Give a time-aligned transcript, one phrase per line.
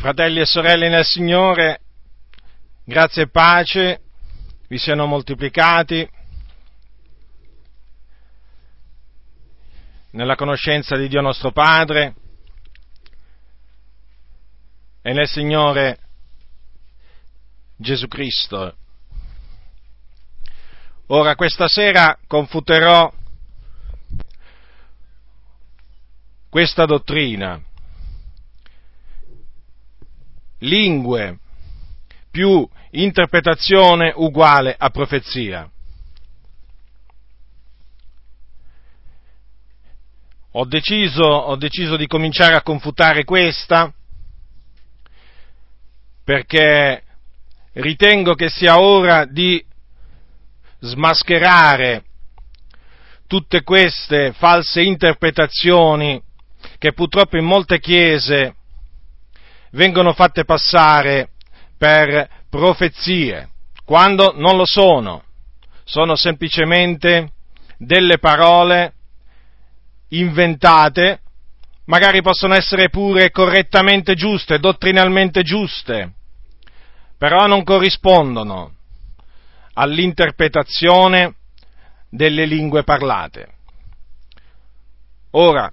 [0.00, 1.82] Fratelli e sorelle nel Signore,
[2.84, 4.00] grazie e pace
[4.66, 6.08] vi siano moltiplicati
[10.12, 12.14] nella conoscenza di Dio nostro Padre
[15.02, 15.98] e nel Signore
[17.76, 18.74] Gesù Cristo.
[21.08, 23.12] Ora, questa sera confuterò
[26.48, 27.68] questa dottrina
[30.60, 31.38] lingue
[32.30, 35.70] più interpretazione uguale a profezia.
[40.52, 43.92] Ho deciso, ho deciso di cominciare a confutare questa
[46.24, 47.02] perché
[47.74, 49.64] ritengo che sia ora di
[50.80, 52.04] smascherare
[53.26, 56.20] tutte queste false interpretazioni
[56.78, 58.56] che purtroppo in molte chiese
[59.70, 61.30] vengono fatte passare
[61.76, 63.50] per profezie,
[63.84, 65.24] quando non lo sono,
[65.84, 67.32] sono semplicemente
[67.76, 68.92] delle parole
[70.08, 71.20] inventate,
[71.86, 76.12] magari possono essere pure correttamente giuste, dottrinalmente giuste,
[77.16, 78.74] però non corrispondono
[79.74, 81.34] all'interpretazione
[82.08, 83.54] delle lingue parlate.
[85.32, 85.72] Ora,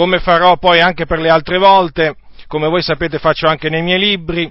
[0.00, 3.98] come farò poi anche per le altre volte, come voi sapete faccio anche nei miei
[3.98, 4.50] libri,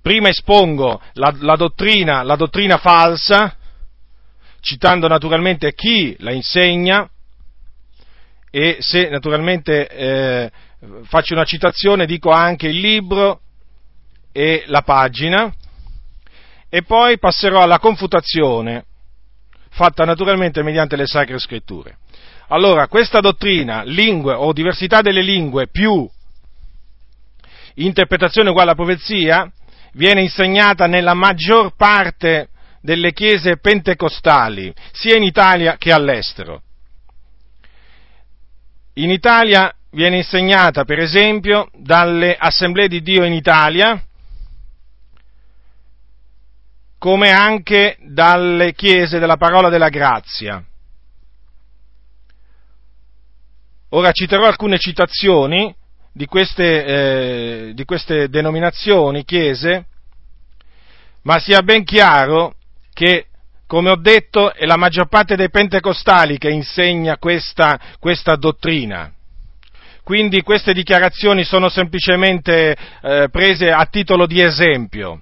[0.00, 3.56] prima espongo la, la, dottrina, la dottrina falsa,
[4.60, 7.10] citando naturalmente chi la insegna,
[8.52, 10.52] e se naturalmente eh,
[11.02, 13.40] faccio una citazione dico anche il libro
[14.30, 15.52] e la pagina,
[16.68, 18.84] e poi passerò alla confutazione,
[19.70, 21.98] fatta naturalmente mediante le sacre scritture.
[22.48, 26.08] Allora, questa dottrina, lingue o diversità delle lingue più
[27.74, 29.50] interpretazione uguale a profezia,
[29.92, 32.48] viene insegnata nella maggior parte
[32.80, 36.62] delle chiese pentecostali, sia in Italia che all'estero.
[38.94, 44.02] In Italia viene insegnata, per esempio, dalle assemblee di Dio in Italia,
[46.98, 50.64] come anche dalle chiese della parola della grazia.
[53.90, 55.74] Ora citerò alcune citazioni
[56.12, 59.86] di queste, eh, di queste denominazioni, chiese,
[61.22, 62.54] ma sia ben chiaro
[62.92, 63.26] che,
[63.66, 69.10] come ho detto, è la maggior parte dei pentecostali che insegna questa, questa dottrina.
[70.02, 75.20] Quindi queste dichiarazioni sono semplicemente eh, prese a titolo di esempio.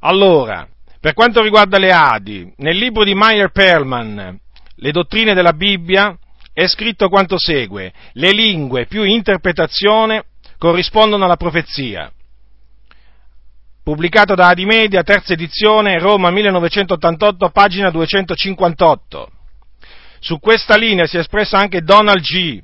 [0.00, 0.66] Allora,
[1.00, 4.38] per quanto riguarda le Adi, nel libro di Meyer Perlman,
[4.78, 6.16] Le dottrine della Bibbia,
[6.56, 10.24] è scritto quanto segue, le lingue più interpretazione
[10.56, 12.10] corrispondono alla profezia.
[13.82, 19.30] Pubblicato da Adimedia, terza edizione, Roma 1988, pagina 258.
[20.18, 22.62] Su questa linea si è espresso anche Donald G.,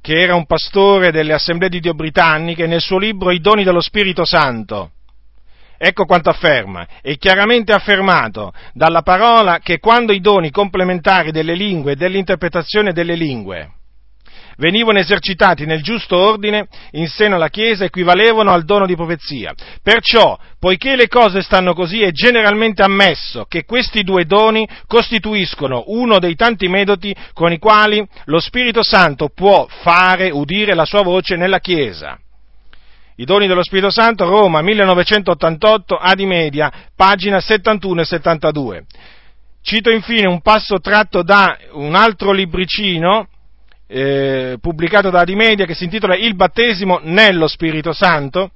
[0.00, 3.82] che era un pastore delle Assemblee di Dio britanniche, nel suo libro I doni dello
[3.82, 4.92] Spirito Santo.
[5.82, 6.86] Ecco quanto afferma.
[7.00, 13.14] È chiaramente affermato dalla parola che quando i doni complementari delle lingue e dell'interpretazione delle
[13.14, 13.70] lingue
[14.58, 19.54] venivano esercitati nel giusto ordine in seno alla Chiesa equivalevano al dono di profezia.
[19.82, 26.18] Perciò, poiché le cose stanno così, è generalmente ammesso che questi due doni costituiscono uno
[26.18, 31.36] dei tanti metodi con i quali lo Spirito Santo può fare udire la sua voce
[31.36, 32.18] nella Chiesa.
[33.20, 38.84] I doni dello Spirito Santo, Roma 1988, Adi Media, pagina 71 e 72.
[39.60, 43.28] Cito infine un passo tratto da un altro libricino
[43.86, 48.52] eh, pubblicato da Adi Media che si intitola Il battesimo nello Spirito Santo,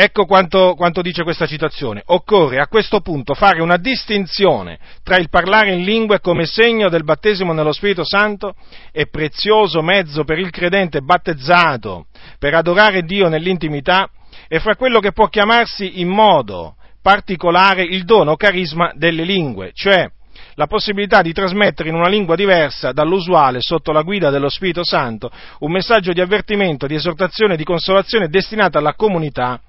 [0.00, 2.04] Ecco quanto, quanto, dice questa citazione.
[2.06, 7.02] Occorre a questo punto fare una distinzione tra il parlare in lingue come segno del
[7.02, 8.54] battesimo nello Spirito Santo
[8.92, 12.06] e prezioso mezzo per il credente battezzato
[12.38, 14.08] per adorare Dio nell'intimità
[14.46, 20.08] e fra quello che può chiamarsi in modo particolare il dono carisma delle lingue, cioè
[20.54, 25.28] la possibilità di trasmettere in una lingua diversa dall'usuale sotto la guida dello Spirito Santo
[25.58, 29.60] un messaggio di avvertimento, di esortazione di consolazione destinato alla comunità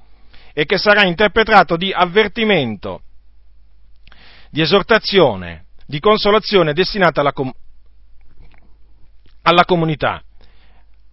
[0.59, 3.03] e che sarà interpretato di avvertimento,
[4.49, 7.53] di esortazione, di consolazione destinata alla, com-
[9.43, 10.21] alla comunità.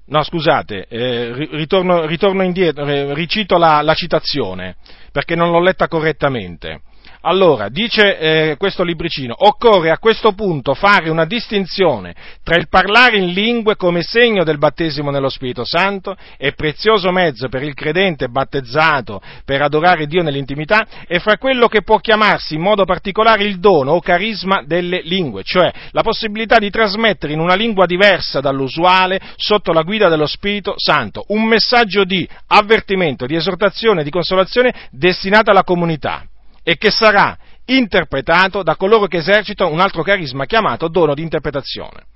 [0.07, 4.79] No, scusate, eh, ritorno, ritorno, indietro, eh, ricito la, la citazione,
[5.13, 6.81] perché non l'ho letta correttamente.
[7.29, 12.15] Allora, dice eh, questo libricino, occorre a questo punto fare una distinzione
[12.45, 17.49] tra il parlare in lingue come segno del battesimo nello Spirito Santo e prezioso mezzo
[17.49, 22.61] per il credente battezzato per adorare Dio nell'intimità e fra quello che può chiamarsi in
[22.61, 27.57] modo particolare il dono o carisma delle lingue, cioè la possibilità di trasmettere in una
[27.57, 34.05] lingua diversa dall'usuale sotto la guida dello Spirito Santo un messaggio di avvertimento, di esortazione,
[34.05, 36.23] di consolazione destinato alla comunità
[36.69, 42.07] e che sarà interpretato da coloro che esercitano un altro carisma chiamato dono di interpretazione.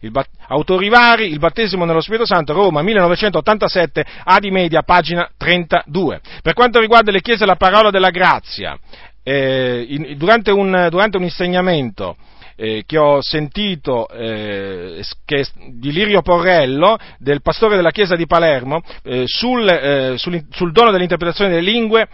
[0.00, 6.20] Il bat- autori vari, il battesimo nello Spirito Santo, Roma 1987, Adi Media, pagina 32.
[6.42, 8.78] Per quanto riguarda le chiese, la parola della grazia,
[9.22, 12.18] eh, in, durante, un, durante, un, insegnamento
[12.56, 18.82] eh, che ho sentito eh, che, di Lirio Porrello, del pastore della chiesa di Palermo,
[19.02, 22.06] eh, sul, eh, sul, sul, dono dell'interpretazione delle lingue,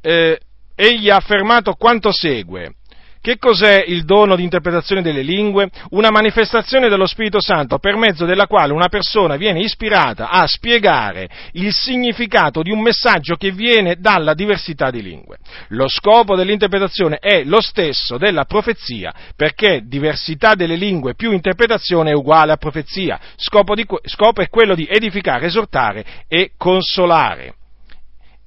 [0.00, 0.40] eh,
[0.82, 2.74] egli ha affermato quanto segue.
[3.22, 5.70] Che cos'è il dono di interpretazione delle lingue?
[5.90, 11.28] Una manifestazione dello Spirito Santo per mezzo della quale una persona viene ispirata a spiegare
[11.52, 15.38] il significato di un messaggio che viene dalla diversità di lingue.
[15.68, 22.14] Lo scopo dell'interpretazione è lo stesso della profezia, perché diversità delle lingue più interpretazione è
[22.14, 23.20] uguale a profezia.
[23.36, 27.54] Scopo, di, scopo è quello di edificare, esortare e consolare.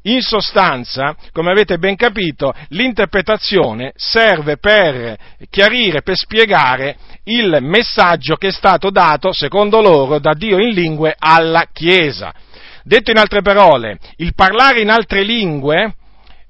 [0.07, 5.17] In sostanza, come avete ben capito, l'interpretazione serve per
[5.49, 11.15] chiarire, per spiegare il messaggio che è stato dato, secondo loro, da Dio in lingue
[11.17, 12.31] alla Chiesa.
[12.83, 15.95] Detto in altre parole, il parlare in altre lingue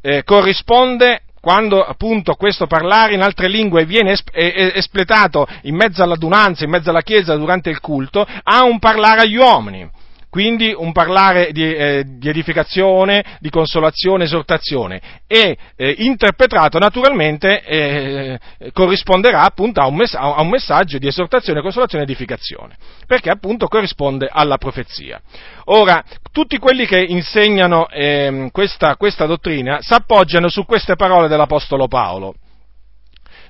[0.01, 6.71] eh, corrisponde quando appunto questo parlare in altre lingue viene espletato in mezzo all'adunanza, in
[6.71, 9.89] mezzo alla Chiesa durante il culto, a un parlare agli uomini.
[10.35, 18.39] Quindi un parlare di, eh, di edificazione, di consolazione, esortazione e eh, interpretato naturalmente eh,
[18.73, 22.75] corrisponderà appunto a un, mess- a un, messaggio di esortazione, consolazione e edificazione,
[23.07, 25.21] perché appunto corrisponde alla profezia.
[25.67, 26.03] Ora,
[26.33, 32.35] tutti quelli che insegnano ehm, questa, questa dottrina si appoggiano su queste parole dell'Apostolo Paolo.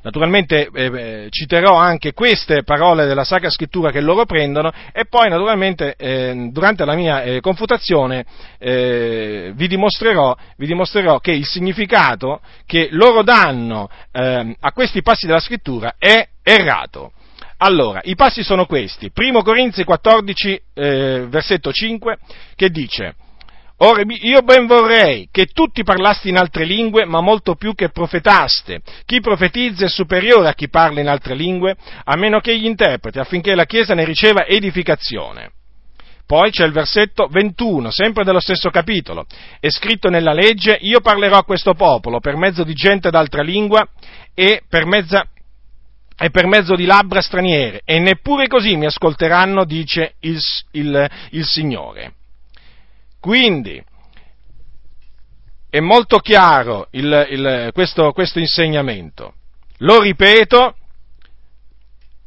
[0.06, 5.30] Naturalmente eh, eh, citerò anche queste parole della Sacra Scrittura che loro prendono e poi
[5.30, 8.24] naturalmente eh, durante la mia eh, confutazione
[8.60, 15.25] eh, vi dimostrerò, vi, dimostrerò, che il significato che loro danno ehm, a questi passi
[15.25, 17.13] della Scrittura è errato.
[17.57, 19.10] Allora, i passi sono questi.
[19.10, 22.18] Primo Corinzi 14, eh, versetto 5,
[22.54, 23.16] che dice
[23.80, 28.81] Ora io ben vorrei che tutti parlasti in altre lingue, ma molto più che profetaste.
[29.06, 31.75] Chi profetizza è superiore a chi parla in altre lingue,
[32.06, 35.51] a meno che gli interpreti, affinché la Chiesa ne riceva edificazione.
[36.25, 39.25] Poi c'è il versetto 21, sempre dello stesso capitolo.
[39.60, 43.86] È scritto nella legge, io parlerò a questo popolo per mezzo di gente d'altra lingua
[44.33, 45.28] e per, mezza,
[46.18, 50.39] e per mezzo di labbra straniere, e neppure così mi ascolteranno, dice il,
[50.71, 52.13] il, il Signore.
[53.25, 53.83] Quindi
[55.68, 59.33] è molto chiaro il, il, questo, questo insegnamento.
[59.80, 60.75] Lo ripeto,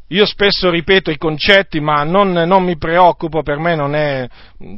[0.09, 4.27] io spesso ripeto i concetti, ma non, non, mi preoccupo, per me non è,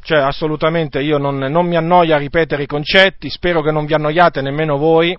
[0.03, 3.95] cioè assolutamente io non, non, mi annoia a ripetere i concetti, spero che non vi
[3.95, 5.17] annoiate nemmeno voi.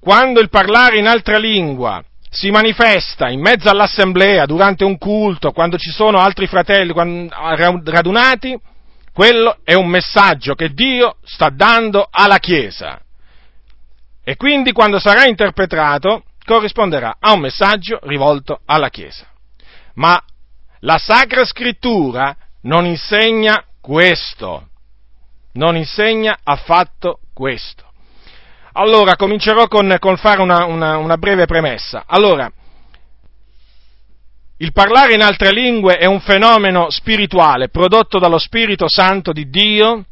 [0.00, 2.02] Quando il parlare in altra lingua
[2.34, 8.58] si manifesta in mezzo all'assemblea, durante un culto, quando ci sono altri fratelli radunati,
[9.12, 13.00] quello è un messaggio che Dio sta dando alla Chiesa.
[14.24, 19.28] E quindi quando sarà interpretato corrisponderà a un messaggio rivolto alla Chiesa.
[19.94, 20.20] Ma
[20.80, 24.70] la Sacra Scrittura non insegna questo,
[25.52, 27.83] non insegna affatto questo.
[28.76, 32.04] Allora, comincerò con, con fare una, una, una breve premessa.
[32.06, 32.50] Allora,
[34.58, 40.04] il parlare in altre lingue è un fenomeno spirituale prodotto dallo Spirito Santo di Dio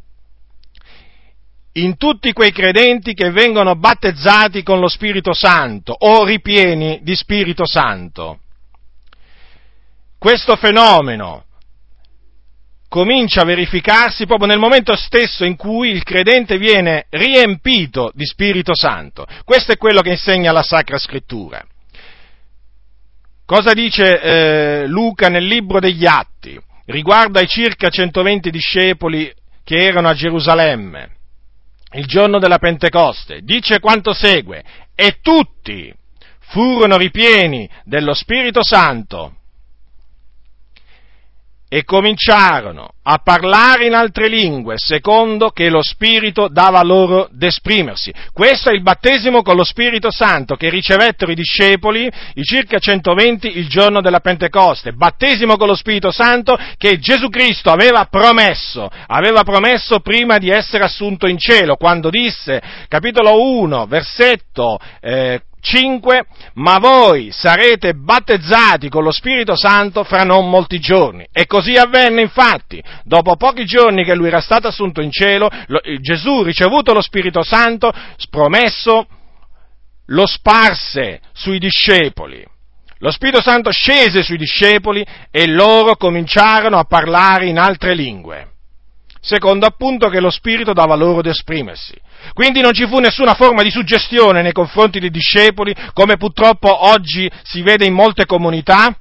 [1.74, 7.66] in tutti quei credenti che vengono battezzati con lo Spirito Santo o ripieni di Spirito
[7.66, 8.40] Santo.
[10.18, 11.46] Questo fenomeno
[12.92, 18.74] comincia a verificarsi proprio nel momento stesso in cui il credente viene riempito di Spirito
[18.74, 19.26] Santo.
[19.46, 21.64] Questo è quello che insegna la Sacra Scrittura.
[23.46, 29.32] Cosa dice eh, Luca nel libro degli Atti riguardo ai circa 120 discepoli
[29.64, 31.10] che erano a Gerusalemme
[31.92, 33.40] il giorno della Pentecoste?
[33.40, 34.62] Dice quanto segue,
[34.94, 35.90] e tutti
[36.40, 39.36] furono ripieni dello Spirito Santo
[41.72, 48.12] e cominciarono a parlare in altre lingue, secondo che lo Spirito dava loro d'esprimersi.
[48.30, 53.56] Questo è il battesimo con lo Spirito Santo che ricevettero i discepoli, i circa 120,
[53.56, 54.92] il giorno della Pentecoste.
[54.92, 60.84] Battesimo con lo Spirito Santo che Gesù Cristo aveva promesso, aveva promesso prima di essere
[60.84, 69.04] assunto in cielo, quando disse, capitolo 1, versetto eh, 5, ma voi sarete battezzati con
[69.04, 71.24] lo Spirito Santo fra non molti giorni.
[71.32, 72.82] E così avvenne infatti.
[73.04, 77.44] Dopo pochi giorni che lui era stato assunto in cielo, lo, Gesù, ricevuto lo Spirito
[77.44, 77.92] Santo,
[78.28, 79.06] promesso,
[80.06, 82.44] lo sparse sui discepoli.
[82.98, 88.48] Lo Spirito Santo scese sui discepoli e loro cominciarono a parlare in altre lingue
[89.24, 91.94] secondo appunto che lo Spirito dava loro di esprimersi.
[92.32, 97.30] Quindi non ci fu nessuna forma di suggestione nei confronti dei discepoli, come purtroppo oggi
[97.42, 98.96] si vede in molte comunità.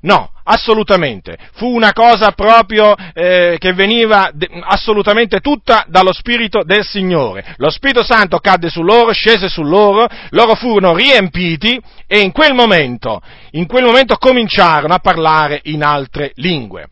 [0.00, 1.36] No, assolutamente.
[1.54, 7.54] Fu una cosa proprio eh, che veniva de- assolutamente tutta dallo Spirito del Signore.
[7.56, 12.54] Lo Spirito Santo cadde su loro, scese su loro, loro furono riempiti e in quel
[12.54, 13.20] momento,
[13.52, 16.88] in quel momento cominciarono a parlare in altre lingue.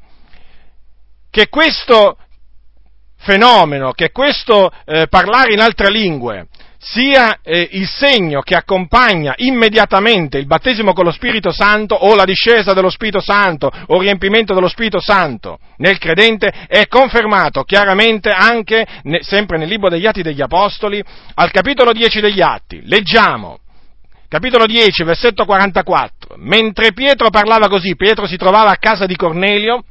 [1.31, 2.17] Che questo
[3.27, 6.47] fenomeno, che questo eh, parlare in altre lingue
[6.79, 12.25] sia eh, il segno che accompagna immediatamente il battesimo con lo Spirito Santo o la
[12.25, 18.87] discesa dello Spirito Santo o riempimento dello Spirito Santo nel credente è confermato chiaramente anche,
[19.03, 21.03] ne, sempre nel libro degli Atti degli Apostoli,
[21.35, 22.83] al capitolo 10 degli Atti.
[22.85, 23.59] Leggiamo.
[24.29, 26.37] Capitolo 10, versetto 44.
[26.39, 29.83] Mentre Pietro parlava così, Pietro si trovava a casa di Cornelio,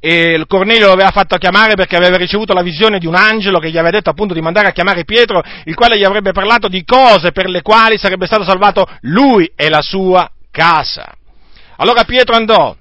[0.00, 3.70] e Cornelio lo aveva fatto chiamare perché aveva ricevuto la visione di un angelo che
[3.70, 6.84] gli aveva detto appunto di mandare a chiamare Pietro, il quale gli avrebbe parlato di
[6.84, 11.12] cose per le quali sarebbe stato salvato lui e la sua casa.
[11.76, 12.74] Allora Pietro andò,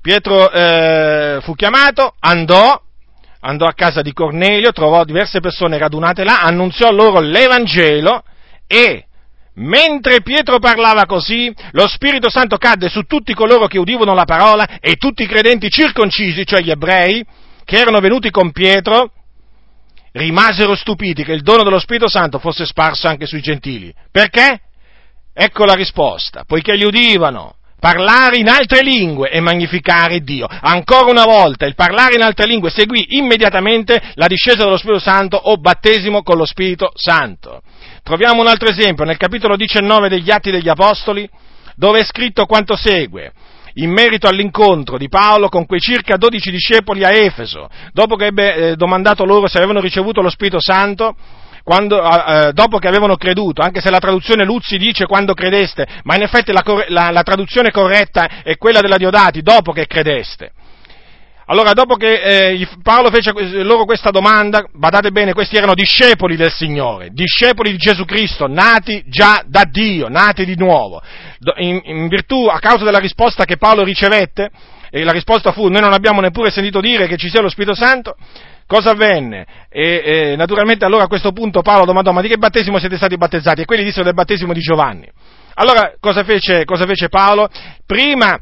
[0.00, 2.80] Pietro eh, fu chiamato, andò,
[3.40, 8.24] andò a casa di Cornelio, trovò diverse persone radunate là, annunziò loro l'Evangelo
[8.66, 9.06] e
[9.54, 14.78] Mentre Pietro parlava così, lo Spirito Santo cadde su tutti coloro che udivano la parola
[14.80, 17.24] e tutti i credenti circoncisi, cioè gli ebrei,
[17.64, 19.12] che erano venuti con Pietro,
[20.12, 23.92] rimasero stupiti che il dono dello Spirito Santo fosse sparso anche sui gentili.
[24.10, 24.60] Perché?
[25.34, 30.46] Ecco la risposta, poiché li udivano parlare in altre lingue e magnificare Dio.
[30.48, 35.36] Ancora una volta il parlare in altre lingue seguì immediatamente la discesa dello Spirito Santo
[35.36, 37.60] o battesimo con lo Spirito Santo.
[38.04, 41.28] Troviamo un altro esempio nel capitolo 19 degli Atti degli Apostoli,
[41.74, 43.32] dove è scritto quanto segue
[43.74, 48.54] in merito all'incontro di Paolo con quei circa 12 discepoli a Efeso, dopo che ebbe
[48.54, 51.16] eh, domandato loro se avevano ricevuto lo Spirito Santo,
[51.62, 56.16] quando, eh, dopo che avevano creduto, anche se la traduzione Luzzi dice quando credeste, ma
[56.16, 60.52] in effetti la, la, la traduzione corretta è quella della Diodati, dopo che credeste.
[61.46, 66.52] Allora, dopo che eh, Paolo fece loro questa domanda, badate bene, questi erano discepoli del
[66.52, 71.02] Signore, discepoli di Gesù Cristo, nati già da Dio, nati di nuovo.
[71.56, 74.50] In, in virtù, a causa della risposta che Paolo ricevette,
[74.88, 77.74] e la risposta fu, noi non abbiamo neppure sentito dire che ci sia lo Spirito
[77.74, 78.16] Santo,
[78.66, 79.46] cosa avvenne?
[79.68, 83.16] E, e, naturalmente allora a questo punto Paolo domandò, ma di che battesimo siete stati
[83.16, 83.62] battezzati?
[83.62, 85.08] E quelli dissero del battesimo di Giovanni.
[85.54, 87.48] Allora cosa fece, cosa fece Paolo?
[87.86, 88.38] Prima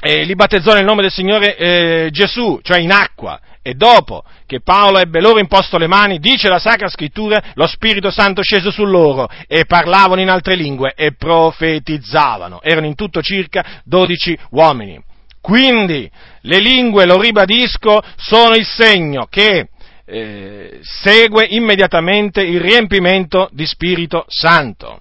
[0.00, 4.60] eh, li battezzò nel nome del Signore eh, Gesù, cioè in acqua, e dopo che
[4.60, 8.84] Paolo ebbe loro imposto le mani, dice la Sacra Scrittura, lo Spirito Santo scese su
[8.84, 12.62] loro e parlavano in altre lingue e profetizzavano.
[12.62, 15.02] Erano in tutto circa dodici uomini.
[15.48, 16.10] Quindi
[16.42, 19.70] le lingue, lo ribadisco, sono il segno che
[20.04, 25.00] eh, segue immediatamente il riempimento di Spirito Santo.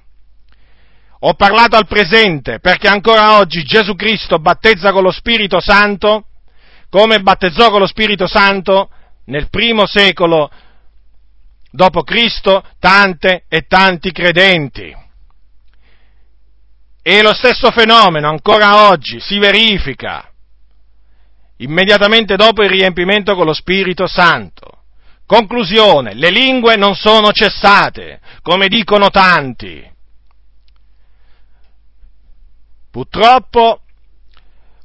[1.19, 6.27] Ho parlato al presente perché ancora oggi Gesù Cristo battezza con lo Spirito Santo
[6.89, 8.89] come battezzò con lo Spirito Santo
[9.25, 10.49] nel primo secolo
[11.71, 14.95] dopo Cristo tante e tanti credenti.
[17.01, 20.31] E lo stesso fenomeno ancora oggi si verifica
[21.57, 24.83] immediatamente dopo il riempimento con lo Spirito Santo.
[25.25, 29.85] Conclusione, le lingue non sono cessate, come dicono tanti.
[32.89, 33.81] Purtroppo,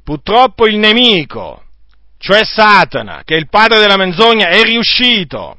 [0.03, 1.63] purtroppo il nemico,
[2.17, 5.57] cioè Satana, che è il padre della menzogna, è riuscito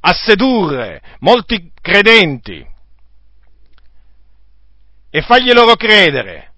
[0.00, 2.66] a sedurre molti credenti
[5.10, 6.52] e fargli loro credere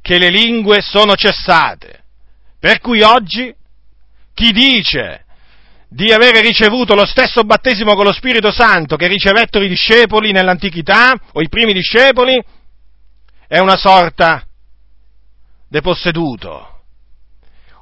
[0.00, 2.04] che le lingue sono cessate.
[2.58, 3.54] Per cui oggi
[4.34, 5.24] chi dice
[5.88, 11.14] di avere ricevuto lo stesso battesimo con lo Spirito Santo che ricevettero i discepoli nell'antichità
[11.32, 12.42] o i primi discepoli
[13.46, 14.44] è una sorta
[15.68, 16.76] deposseduto,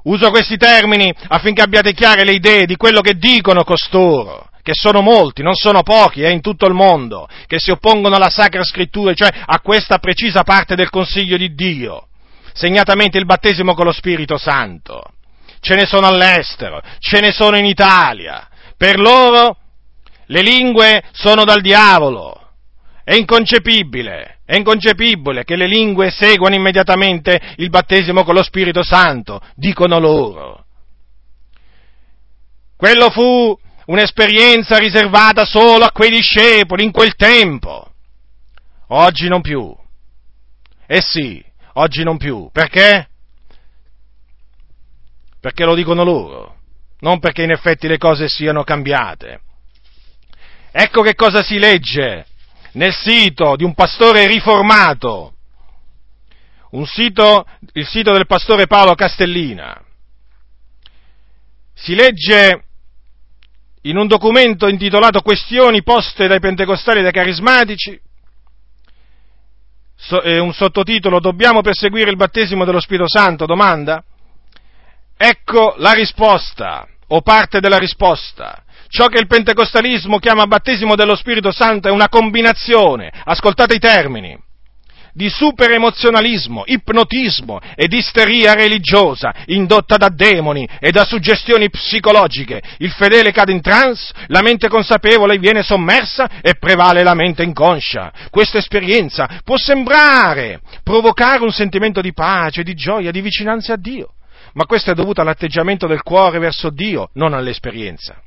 [0.04, 5.00] Uso questi termini affinché abbiate chiare le idee di quello che dicono costoro, che sono
[5.00, 8.62] molti, non sono pochi, è eh, in tutto il mondo, che si oppongono alla Sacra
[8.64, 12.08] Scrittura, cioè a questa precisa parte del Consiglio di Dio,
[12.54, 15.02] segnatamente il battesimo con lo Spirito Santo.
[15.60, 18.48] Ce ne sono all'estero, ce ne sono in Italia.
[18.76, 19.56] Per loro
[20.26, 22.40] le lingue sono dal diavolo.
[23.02, 29.40] È inconcepibile, è inconcepibile che le lingue seguano immediatamente il battesimo con lo Spirito Santo,
[29.54, 30.64] dicono loro.
[32.76, 37.90] Quello fu un'esperienza riservata solo a quei discepoli in quel tempo.
[38.88, 39.74] Oggi non più.
[40.86, 41.42] Eh sì,
[41.74, 42.48] oggi non più.
[42.52, 43.08] Perché?
[45.40, 46.56] Perché lo dicono loro,
[47.00, 49.40] non perché in effetti le cose siano cambiate.
[50.72, 52.26] Ecco che cosa si legge
[52.72, 55.34] nel sito di un pastore riformato,
[56.70, 59.80] un sito, il sito del pastore Paolo Castellina.
[61.74, 62.64] Si legge
[63.82, 68.00] in un documento intitolato Questioni poste dai pentecostali e dai carismatici,
[70.06, 73.46] so, eh, un sottotitolo Dobbiamo perseguire il battesimo dello Spirito Santo?
[73.46, 74.02] Domanda.
[75.16, 78.62] Ecco la risposta, o parte della risposta.
[78.88, 84.38] Ciò che il pentecostalismo chiama battesimo dello Spirito Santo è una combinazione, ascoltate i termini,
[85.14, 92.60] di superemozionalismo, ipnotismo ed isteria religiosa indotta da demoni e da suggestioni psicologiche.
[92.78, 98.12] Il fedele cade in trance, la mente consapevole viene sommersa e prevale la mente inconscia.
[98.28, 104.14] Questa esperienza può sembrare provocare un sentimento di pace, di gioia, di vicinanza a Dio,
[104.54, 108.20] ma questo è dovuto all'atteggiamento del cuore verso Dio, non all'esperienza.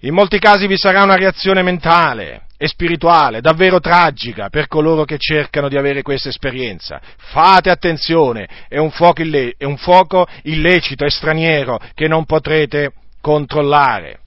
[0.00, 5.18] In molti casi vi sarà una reazione mentale e spirituale davvero tragica per coloro che
[5.18, 7.00] cercano di avere questa esperienza.
[7.16, 12.92] Fate attenzione, è un fuoco, ille- è un fuoco illecito e straniero che non potrete
[13.20, 14.20] controllare.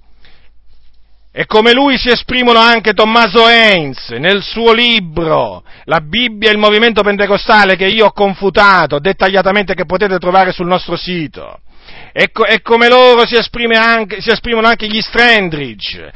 [1.32, 6.58] E come lui si esprimono anche Tommaso Heinz nel suo libro La Bibbia e il
[6.58, 11.60] movimento pentecostale che io ho confutato dettagliatamente che potete trovare sul nostro sito.
[12.12, 13.36] E, co- e come loro si,
[13.76, 16.12] anche, si, esprimono anche gli Strandridge,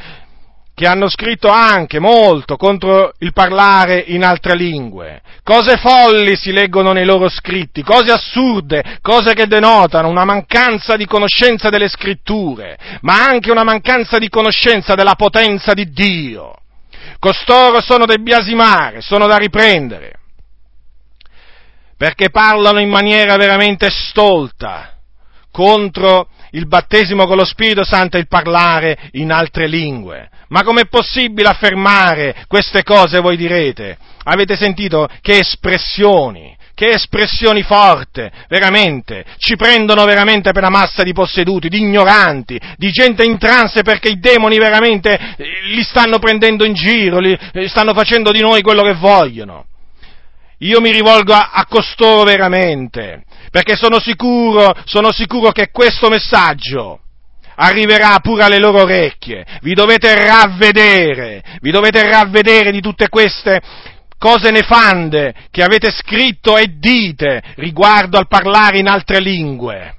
[0.76, 5.22] che hanno scritto anche molto contro il parlare in altre lingue.
[5.44, 11.06] Cose folli si leggono nei loro scritti, cose assurde, cose che denotano una mancanza di
[11.06, 16.56] conoscenza delle scritture, ma anche una mancanza di conoscenza della potenza di Dio.
[17.20, 20.14] Costoro sono da biasimare, sono da riprendere,
[21.96, 24.94] perché parlano in maniera veramente stolta,
[25.52, 30.30] contro il battesimo con lo Spirito Santo e il parlare in altre lingue.
[30.50, 33.98] Ma com'è possibile affermare queste cose, voi direte?
[34.24, 41.12] Avete sentito che espressioni, che espressioni forti, veramente, ci prendono veramente per una massa di
[41.12, 46.66] posseduti, di ignoranti, di gente in trance perché i demoni veramente eh, li stanno prendendo
[46.66, 49.66] in giro, li, li stanno facendo di noi quello che vogliono.
[50.64, 57.00] Io mi rivolgo a, a costoro veramente, perché sono sicuro, sono sicuro che questo messaggio
[57.56, 59.46] arriverà pure alle loro orecchie.
[59.62, 63.62] Vi dovete ravvedere, vi dovete ravvedere di tutte queste
[64.18, 69.98] cose nefande che avete scritto e dite riguardo al parlare in altre lingue.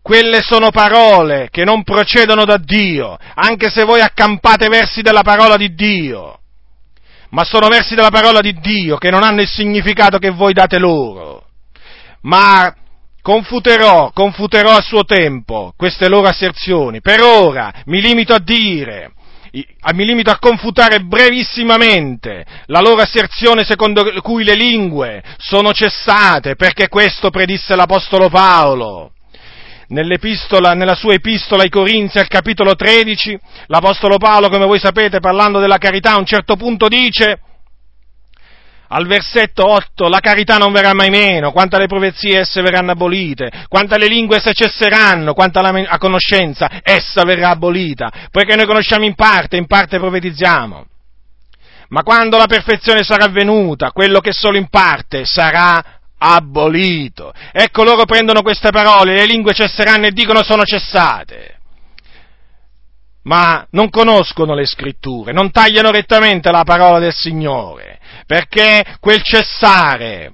[0.00, 5.58] Quelle sono parole che non procedono da Dio, anche se voi accampate versi della parola
[5.58, 6.37] di Dio,
[7.30, 10.78] ma sono versi della parola di Dio che non hanno il significato che voi date
[10.78, 11.44] loro
[12.22, 12.74] ma
[13.22, 17.00] confuterò, confuterò a suo tempo queste loro asserzioni.
[17.00, 19.12] Per ora mi limito a dire,
[19.92, 26.88] mi limito a confutare brevissimamente la loro asserzione secondo cui le lingue sono cessate, perché
[26.88, 29.12] questo predisse l'Apostolo Paolo.
[29.88, 35.78] Nella sua epistola ai Corinzi al capitolo 13, l'Apostolo Paolo, come voi sapete, parlando della
[35.78, 37.40] carità, a un certo punto dice,
[38.88, 43.50] al versetto 8, la carità non verrà mai meno, quanto alle profezie esse verranno abolite,
[43.68, 49.14] quanto alle lingue esse cesseranno, quanto alla conoscenza essa verrà abolita, poiché noi conosciamo in
[49.14, 50.86] parte, in parte profetizziamo.
[51.90, 57.32] Ma quando la perfezione sarà venuta, quello che solo in parte sarà abolito.
[57.52, 61.58] Ecco loro prendono queste parole, le lingue cesseranno e dicono sono cessate
[63.28, 70.32] ma non conoscono le scritture, non tagliano rettamente la parola del Signore, perché quel cessare,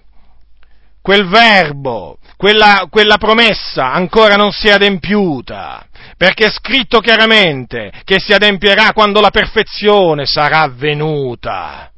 [1.03, 5.85] quel verbo, quella, quella, promessa ancora non si è adempiuta,
[6.17, 11.91] perché è scritto chiaramente che si adempierà quando la perfezione sarà venuta.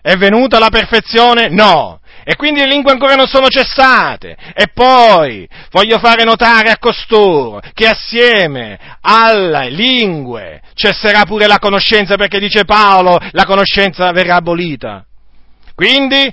[0.00, 1.48] È venuta la perfezione?
[1.48, 4.36] No, E quindi le lingue ancora non sono cessate.
[4.52, 12.16] E poi voglio fare notare a costoro che assieme alle lingue cesserà pure la conoscenza,
[12.16, 15.04] perché dice Paolo, la conoscenza verrà abolita.
[15.76, 16.28] Quindi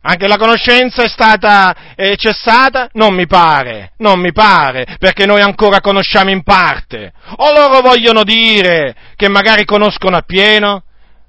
[0.00, 2.88] anche la conoscenza è stata eh, cessata?
[2.94, 7.12] Non mi pare, non mi pare, perché noi ancora conosciamo in parte.
[7.36, 10.82] O loro vogliono dire che magari conoscono appieno?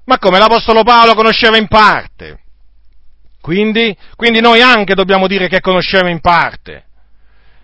[0.06, 2.40] Ma come l'Apostolo Paolo conosceva in parte?
[3.48, 6.84] Quindi, quindi noi anche dobbiamo dire che conosciamo in parte.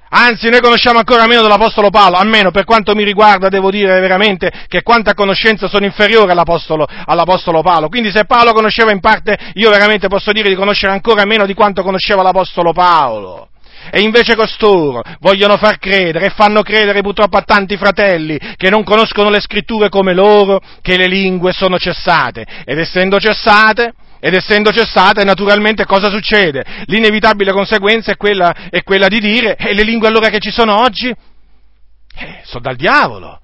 [0.09, 4.51] Anzi, noi conosciamo ancora meno dell'Apostolo Paolo, almeno per quanto mi riguarda devo dire veramente
[4.67, 7.91] che quanta conoscenza sono inferiore all'Apostolo, all'Apostolo Paolo.
[7.91, 11.53] Quindi se Paolo conosceva in parte, io veramente posso dire di conoscere ancora meno di
[11.53, 13.49] quanto conosceva l'Apostolo Paolo.
[13.91, 18.85] E invece costoro vogliono far credere e fanno credere purtroppo a tanti fratelli che non
[18.85, 22.47] conoscono le scritture come loro che le lingue sono cessate.
[22.65, 23.93] Ed essendo cessate,
[24.25, 26.65] ed essendo cessate, naturalmente cosa succede?
[26.87, 30.81] L'inevitabile conseguenza è quella, è quella di dire, e le lingue allora che ci sono
[30.81, 31.09] oggi?
[31.11, 33.39] Eh, sono dal diavolo.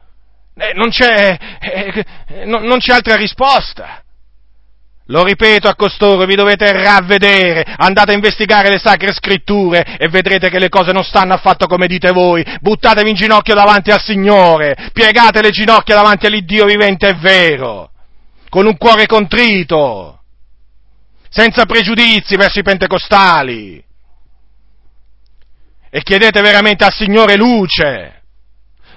[0.57, 2.05] Eh, non, c'è, eh,
[2.47, 4.03] no, non c'è altra risposta.
[5.09, 10.49] Lo ripeto a costoro, vi dovete ravvedere, andate a investigare le sacre scritture e vedrete
[10.49, 12.43] che le cose non stanno affatto come dite voi.
[12.59, 17.91] Buttatevi in ginocchio davanti al Signore, piegate le ginocchia davanti all'Iddio vivente e vero,
[18.49, 20.20] con un cuore contrito
[21.31, 23.83] senza pregiudizi verso i pentecostali.
[25.93, 28.23] E chiedete veramente al Signore luce,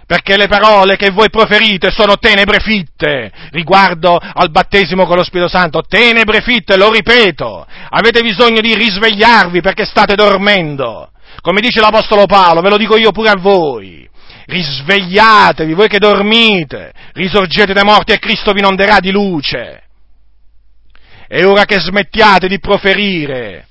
[0.05, 5.49] perché le parole che voi proferite sono tenebre fitte riguardo al battesimo con lo Spirito
[5.49, 11.11] Santo, tenebre fitte, lo ripeto, avete bisogno di risvegliarvi perché state dormendo.
[11.41, 14.07] Come dice l'Apostolo Paolo, ve lo dico io pure a voi,
[14.45, 19.83] risvegliatevi, voi che dormite, risorgete dai morti e Cristo vi inonderà di luce.
[21.33, 23.67] È ora che smettiate di proferire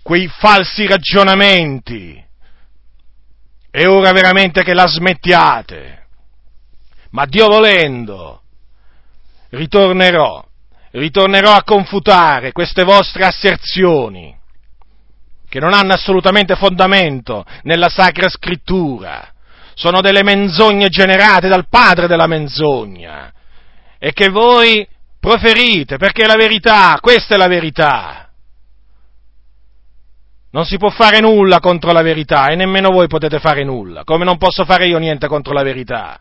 [0.00, 2.24] quei falsi ragionamenti.
[3.68, 6.06] È ora veramente che la smettiate.
[7.10, 8.42] Ma Dio volendo,
[9.48, 10.46] ritornerò,
[10.92, 14.38] ritornerò a confutare queste vostre asserzioni,
[15.48, 19.32] che non hanno assolutamente fondamento nella Sacra Scrittura,
[19.74, 23.32] sono delle menzogne generate dal padre della menzogna,
[23.98, 24.86] e che voi
[25.22, 28.28] proferite, perché è la verità, questa è la verità.
[30.50, 34.24] Non si può fare nulla contro la verità e nemmeno voi potete fare nulla, come
[34.24, 36.20] non posso fare io niente contro la verità.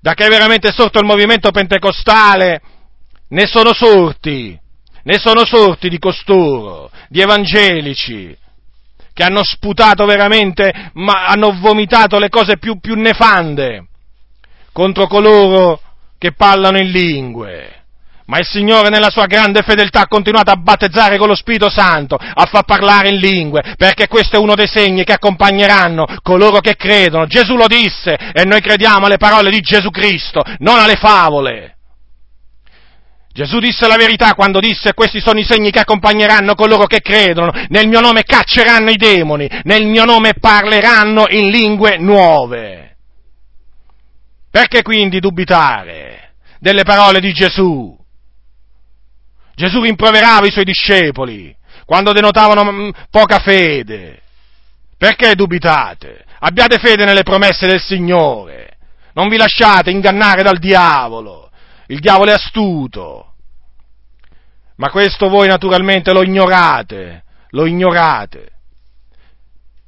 [0.00, 2.60] Da che è veramente sorto il movimento pentecostale,
[3.28, 4.58] ne sono sorti,
[5.04, 8.36] ne sono sorti di costoro, di evangelici,
[9.12, 13.86] che hanno sputato veramente, ma hanno vomitato le cose più, più nefande
[14.72, 15.80] contro coloro
[16.18, 17.83] che parlano in lingue
[18.26, 22.16] ma il Signore nella sua grande fedeltà ha continuato a battezzare con lo Spirito Santo,
[22.16, 26.76] a far parlare in lingue, perché questo è uno dei segni che accompagneranno coloro che
[26.76, 27.26] credono.
[27.26, 31.76] Gesù lo disse e noi crediamo alle parole di Gesù Cristo, non alle favole.
[33.34, 37.50] Gesù disse la verità quando disse questi sono i segni che accompagneranno coloro che credono,
[37.68, 42.96] nel mio nome cacceranno i demoni, nel mio nome parleranno in lingue nuove.
[44.50, 48.02] Perché quindi dubitare delle parole di Gesù?
[49.54, 54.20] Gesù rimproverava i suoi discepoli quando denotavano mm, poca fede.
[54.96, 56.24] Perché dubitate?
[56.40, 58.76] Abbiate fede nelle promesse del Signore.
[59.14, 61.50] Non vi lasciate ingannare dal diavolo.
[61.86, 63.34] Il diavolo è astuto.
[64.76, 68.53] Ma questo voi naturalmente lo ignorate, lo ignorate.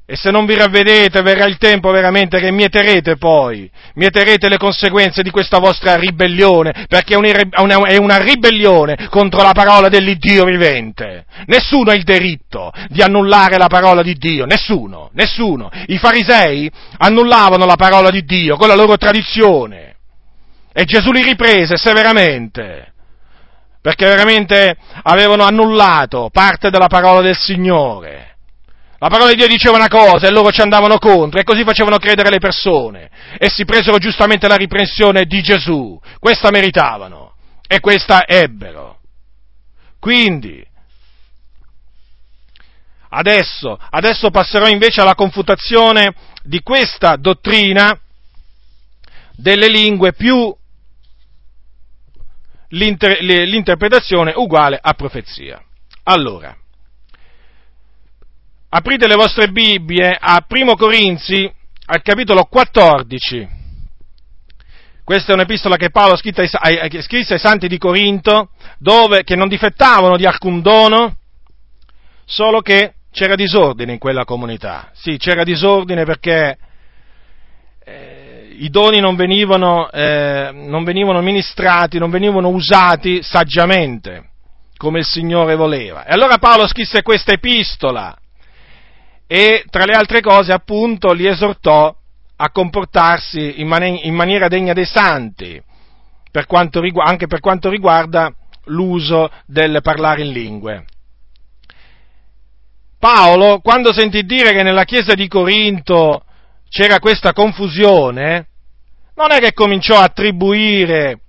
[0.09, 5.21] E se non vi ravvedete verrà il tempo veramente che mieterete poi, mieterete le conseguenze
[5.23, 11.25] di questa vostra ribellione, perché è una ribellione contro la parola dell'Iddio vivente.
[11.47, 15.71] Nessuno ha il diritto di annullare la parola di Dio, nessuno, nessuno.
[15.87, 19.97] I farisei annullavano la parola di Dio con la loro tradizione
[20.73, 22.93] e Gesù li riprese severamente
[23.81, 28.36] perché veramente avevano annullato parte della parola del Signore.
[28.99, 31.99] La parola di Dio diceva una cosa e loro ci andavano contro e così facevano
[31.99, 36.01] credere le persone e si presero giustamente la riprensione di Gesù.
[36.19, 37.35] Questa meritavano
[37.67, 39.01] e questa ebbero.
[39.99, 40.65] Quindi,
[43.11, 47.99] adesso, adesso passerò invece alla confutazione di questa dottrina
[49.35, 50.57] delle lingue più
[52.69, 55.63] l'inter, l'interpretazione uguale a profezia.
[56.05, 56.57] Allora,
[58.77, 61.51] aprite le vostre Bibbie a Primo Corinzi,
[61.87, 63.49] al capitolo 14.
[65.03, 70.27] Questa è un'epistola che Paolo scrisse ai, santi di Corinto, dove, che non difettavano di
[70.27, 71.17] alcun dono,
[72.27, 74.91] solo che c'era disordine in quella comunità.
[74.93, 76.59] Sì, c'era disordine perché
[77.83, 84.33] eh, i doni non venivano, eh, non venivano ministrati, non venivano usati saggiamente,
[84.77, 86.05] come il Signore voleva.
[86.05, 88.15] E allora Paolo scrisse questa epistola
[89.27, 91.95] e tra le altre cose appunto li esortò
[92.37, 95.61] a comportarsi in, man- in maniera degna dei santi,
[96.31, 98.33] per rigu- anche per quanto riguarda
[98.65, 100.85] l'uso del parlare in lingue.
[102.99, 106.25] Paolo, quando sentì dire che nella chiesa di Corinto
[106.69, 108.49] c'era questa confusione,
[109.15, 111.21] non è che cominciò a attribuire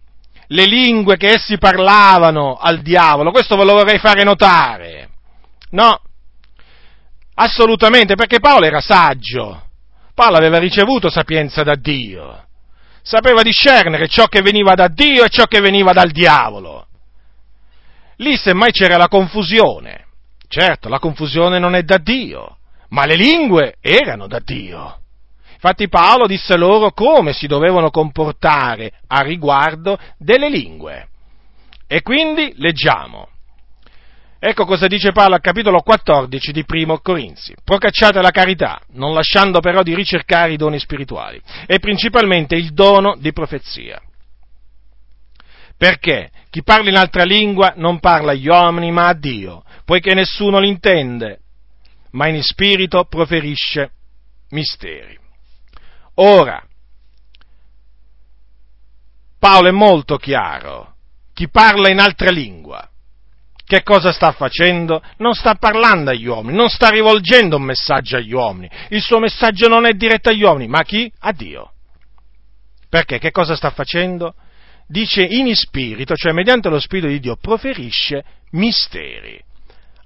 [0.48, 5.10] le lingue che essi parlavano al diavolo, questo ve lo vorrei fare notare.
[5.72, 6.02] No,
[7.40, 9.64] assolutamente, perché Paolo era saggio,
[10.14, 12.46] Paolo aveva ricevuto sapienza da Dio,
[13.02, 16.88] sapeva discernere ciò che veniva da Dio e ciò che veniva dal diavolo.
[18.18, 20.06] Lì semmai c'era la confusione.
[20.48, 22.58] Certo, la confusione non è da Dio,
[22.90, 25.02] ma le lingue erano da Dio.
[25.54, 31.10] Infatti Paolo disse loro come si dovevano comportare a riguardo delle lingue.
[31.86, 33.30] E quindi leggiamo.
[34.40, 37.56] Ecco cosa dice Paolo al capitolo 14 di Primo Corinzi.
[37.64, 43.16] Procacciate la carità, non lasciando però di ricercare i doni spirituali, e principalmente il dono
[43.18, 44.00] di profezia.
[45.76, 50.60] Perché chi parla in altra lingua non parla agli uomini ma a Dio, poiché nessuno
[50.60, 51.40] l'intende,
[52.12, 53.92] ma in spirito proferisce
[54.50, 55.18] misteri.
[56.16, 56.64] Ora,
[59.40, 60.96] Paolo è molto chiaro,
[61.34, 62.88] chi parla in altra lingua,
[63.68, 65.04] che cosa sta facendo?
[65.18, 69.68] Non sta parlando agli uomini, non sta rivolgendo un messaggio agli uomini, il suo messaggio
[69.68, 71.12] non è diretto agli uomini, ma a chi?
[71.20, 71.72] A Dio.
[72.90, 73.20] Perché?
[73.20, 74.34] Che cosa sta facendo?
[74.88, 79.40] dice in spirito, cioè mediante lo spirito di Dio, proferisce misteri.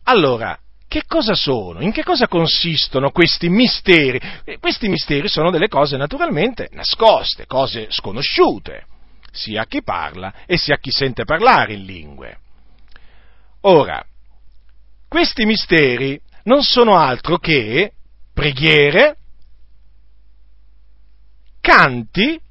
[0.06, 1.82] Allora, che cosa sono?
[1.82, 4.19] In che cosa consistono questi misteri?
[4.43, 8.86] Eh, questi misteri sono delle cose naturalmente nascoste, cose sconosciute,
[9.32, 12.39] sia a chi parla e sia a chi sente parlare in lingue.
[13.62, 14.04] Ora,
[15.08, 17.93] questi misteri non sono altro che
[18.34, 19.17] preghiere,
[21.60, 22.41] canti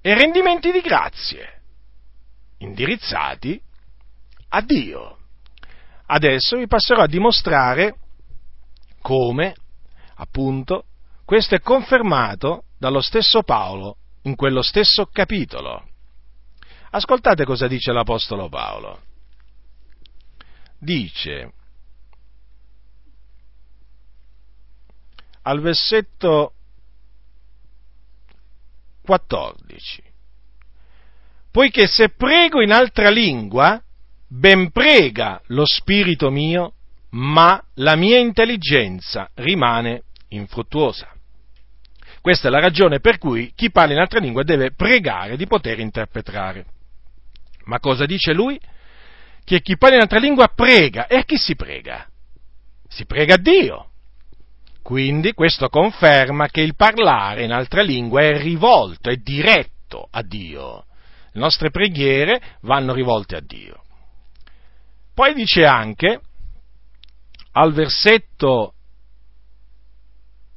[0.00, 1.62] e rendimenti di grazie
[2.58, 3.60] indirizzati
[4.50, 5.18] a Dio.
[6.06, 7.96] Adesso vi passerò a dimostrare
[9.00, 9.54] come,
[10.16, 10.84] appunto,
[11.24, 15.88] questo è confermato dallo stesso Paolo in quello stesso capitolo.
[16.94, 19.02] Ascoltate cosa dice l'Apostolo Paolo.
[20.78, 21.52] Dice
[25.42, 26.52] al versetto
[29.02, 30.02] 14.
[31.50, 33.82] Poiché se prego in altra lingua,
[34.28, 36.74] ben prega lo spirito mio,
[37.10, 41.12] ma la mia intelligenza rimane infruttuosa.
[42.20, 45.80] Questa è la ragione per cui chi parla in altra lingua deve pregare di poter
[45.80, 46.66] interpretare.
[47.64, 48.60] Ma cosa dice lui?
[49.44, 51.06] Che chi parla in altra lingua prega.
[51.06, 52.06] E a chi si prega?
[52.88, 53.90] Si prega a Dio.
[54.82, 60.84] Quindi questo conferma che il parlare in altra lingua è rivolto, è diretto a Dio.
[61.32, 63.82] Le nostre preghiere vanno rivolte a Dio.
[65.14, 66.20] Poi dice anche
[67.52, 68.74] al versetto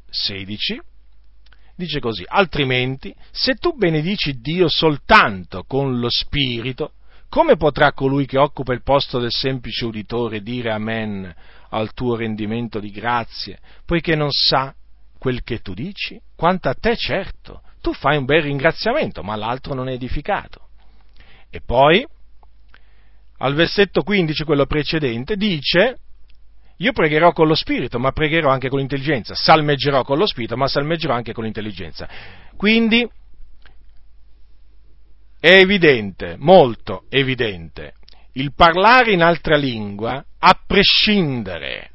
[0.10, 0.82] 16,
[1.76, 6.94] dice così, altrimenti se tu benedici Dio soltanto con lo Spirito,
[7.30, 11.34] come potrà colui che occupa il posto del semplice uditore dire Amen
[11.70, 14.74] al tuo rendimento di grazie, poiché non sa
[15.18, 16.20] quel che tu dici?
[16.36, 20.68] Quanto a te, certo, tu fai un bel ringraziamento, ma l'altro non è edificato.
[21.50, 22.06] E poi,
[23.40, 25.98] al versetto 15, quello precedente, dice,
[26.78, 30.68] io pregherò con lo spirito, ma pregherò anche con l'intelligenza, salmeggerò con lo spirito, ma
[30.68, 32.08] salmeggerò anche con l'intelligenza.
[32.56, 33.08] Quindi,
[35.48, 37.94] è evidente, molto evidente,
[38.34, 41.92] il parlare in altra lingua, a prescindere,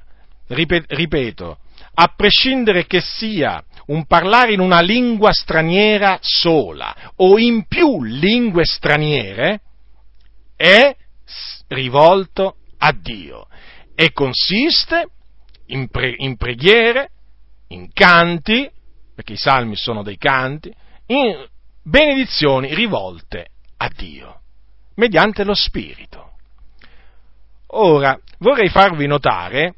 [0.47, 1.59] ripeto,
[1.95, 8.65] a prescindere che sia un parlare in una lingua straniera sola o in più lingue
[8.65, 9.61] straniere,
[10.57, 10.97] è
[11.69, 13.49] rivolto a Dio
[13.95, 15.09] e consiste
[15.67, 17.11] in, pre- in preghiere,
[17.69, 18.67] in canti,
[19.15, 20.75] perché i salmi sono dei canti,
[21.09, 21.51] in
[21.83, 23.47] benedizioni rivolte
[23.79, 24.41] a Dio,
[24.95, 26.31] mediante lo Spirito.
[27.75, 29.75] Ora, vorrei farvi notare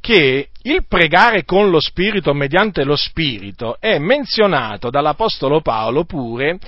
[0.00, 6.58] che il pregare con lo Spirito mediante lo Spirito è menzionato dall'Apostolo Paolo pure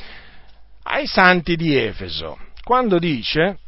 [0.84, 3.58] ai santi di Efeso, quando dice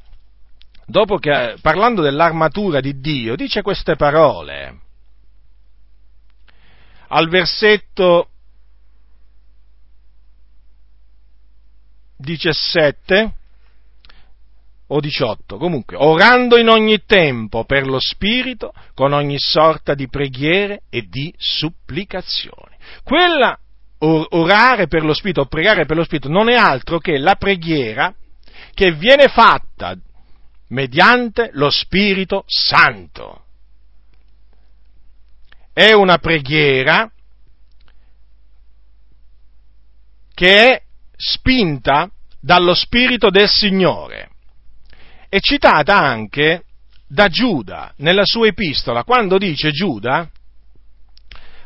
[1.21, 4.81] che, parlando dell'armatura di Dio, dice queste parole.
[7.09, 8.29] Al versetto
[12.23, 13.35] 17
[14.87, 20.83] o 18, comunque, orando in ogni tempo per lo Spirito, con ogni sorta di preghiere
[20.91, 22.77] e di supplicazioni.
[23.03, 23.59] Quella
[23.99, 28.13] orare per lo Spirito o pregare per lo Spirito non è altro che la preghiera
[28.75, 29.97] che viene fatta
[30.69, 33.45] mediante lo Spirito Santo.
[35.73, 37.11] È una preghiera
[40.35, 40.83] che è
[41.23, 44.31] spinta dallo Spirito del Signore.
[45.29, 46.65] È citata anche
[47.07, 50.29] da Giuda nella sua epistola, quando dice Giuda,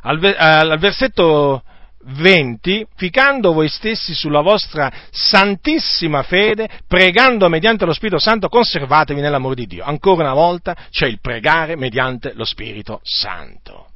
[0.03, 1.62] al, versetto
[2.05, 9.55] 20, ficando voi stessi sulla vostra santissima fede, pregando mediante lo Spirito Santo, conservatevi nell'amore
[9.55, 9.85] di Dio.
[9.85, 13.88] Ancora una volta c'è il pregare mediante lo Spirito Santo.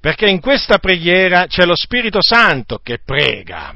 [0.00, 3.74] Perché in questa preghiera c'è lo Spirito Santo che prega.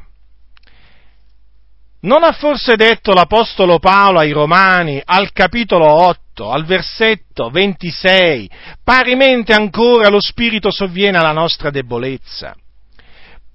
[2.02, 8.50] Non ha forse detto l'Apostolo Paolo ai Romani al capitolo 8, al versetto 26,
[8.82, 12.54] parimente ancora lo Spirito sovviene alla nostra debolezza?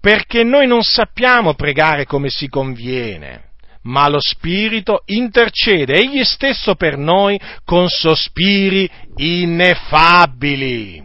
[0.05, 3.53] perché noi non sappiamo pregare come si conviene,
[3.85, 11.03] ma lo Spirito intercede egli stesso per noi con sospiri ineffabili.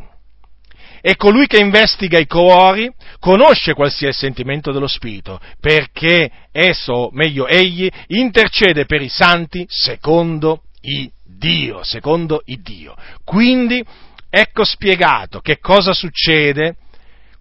[1.00, 7.10] E colui che investiga i cuori conosce qual sia il sentimento dello Spirito, perché esso,
[7.12, 12.94] meglio egli, intercede per i santi secondo il Dio, secondo il Dio.
[13.24, 13.84] Quindi
[14.28, 16.76] ecco spiegato che cosa succede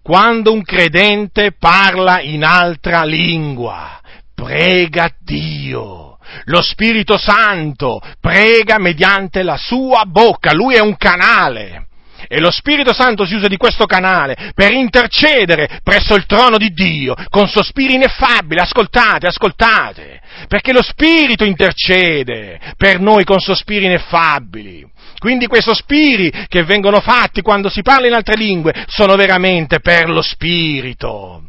[0.02, 4.00] quando un credente parla in altra lingua,
[4.34, 6.18] prega Dio.
[6.44, 11.88] Lo Spirito Santo prega mediante la sua bocca, lui è un canale.
[12.28, 16.70] E lo Spirito Santo si usa di questo canale per intercedere presso il trono di
[16.70, 18.60] Dio con sospiri ineffabili.
[18.60, 24.88] Ascoltate, ascoltate, perché lo Spirito intercede per noi con sospiri ineffabili.
[25.18, 30.08] Quindi quei sospiri che vengono fatti quando si parla in altre lingue sono veramente per
[30.08, 31.44] lo Spirito.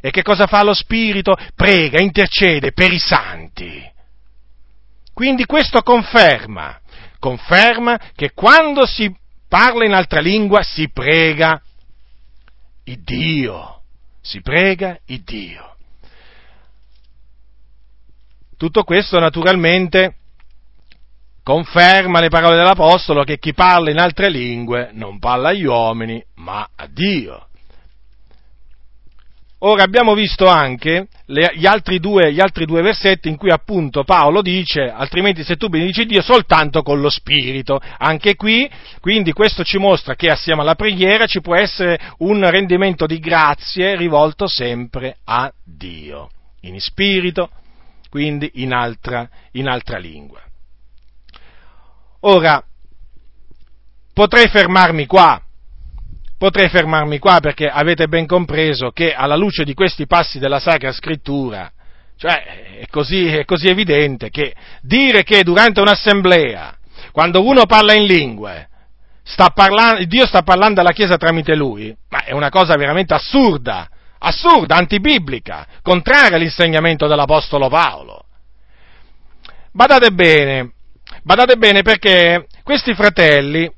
[0.00, 1.36] E che cosa fa lo Spirito?
[1.54, 3.88] Prega, intercede per i santi.
[5.12, 6.80] Quindi questo conferma,
[7.18, 9.14] conferma che quando si
[9.50, 11.60] parla in altra lingua si prega
[12.84, 13.82] il Dio,
[14.20, 15.74] si prega il Dio.
[18.56, 20.18] Tutto questo naturalmente
[21.42, 26.70] conferma le parole dell'Apostolo che chi parla in altre lingue non parla agli uomini, ma
[26.76, 27.48] a Dio.
[29.62, 34.04] Ora abbiamo visto anche le, gli, altri due, gli, altri due, versetti in cui appunto
[34.04, 37.78] Paolo dice, altrimenti se tu benedici Dio soltanto con lo Spirito.
[37.98, 38.70] Anche qui,
[39.00, 43.96] quindi questo ci mostra che assieme alla preghiera ci può essere un rendimento di grazie
[43.96, 46.30] rivolto sempre a Dio,
[46.62, 47.50] in spirito,
[48.08, 50.40] quindi in altra, in altra lingua.
[52.20, 52.64] Ora,
[54.14, 55.38] potrei fermarmi qua,
[56.40, 60.90] potrei fermarmi qua perché avete ben compreso che alla luce di questi passi della Sacra
[60.90, 61.70] Scrittura,
[62.16, 66.74] cioè è così, è così evidente che dire che durante un'assemblea,
[67.12, 68.68] quando uno parla in lingue,
[69.22, 73.86] sta parlando, Dio sta parlando alla Chiesa tramite lui, ma è una cosa veramente assurda,
[74.20, 78.24] assurda, antibiblica, contraria all'insegnamento dell'Apostolo Paolo.
[79.72, 80.72] Badate bene,
[81.22, 83.70] Badate bene perché questi fratelli,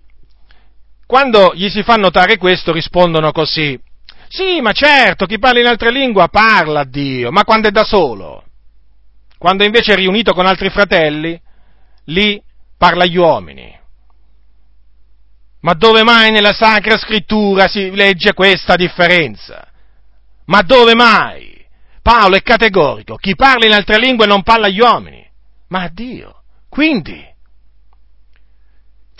[1.12, 3.78] quando gli si fa notare questo, rispondono così.
[4.28, 7.84] Sì, ma certo, chi parla in altre lingue parla a Dio, ma quando è da
[7.84, 8.44] solo.
[9.36, 11.38] Quando invece è riunito con altri fratelli,
[12.04, 12.42] lì
[12.78, 13.78] parla agli uomini.
[15.60, 19.68] Ma dove mai nella Sacra Scrittura si legge questa differenza?
[20.46, 21.62] Ma dove mai?
[22.00, 25.22] Paolo è categorico, chi parla in altre lingue non parla agli uomini,
[25.68, 26.44] ma a Dio.
[26.70, 27.22] Quindi,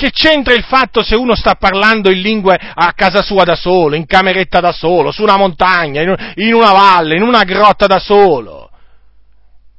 [0.02, 3.94] che c'entra il fatto se uno sta parlando in lingue a casa sua da solo,
[3.94, 8.68] in cameretta da solo, su una montagna, in una valle, in una grotta da solo?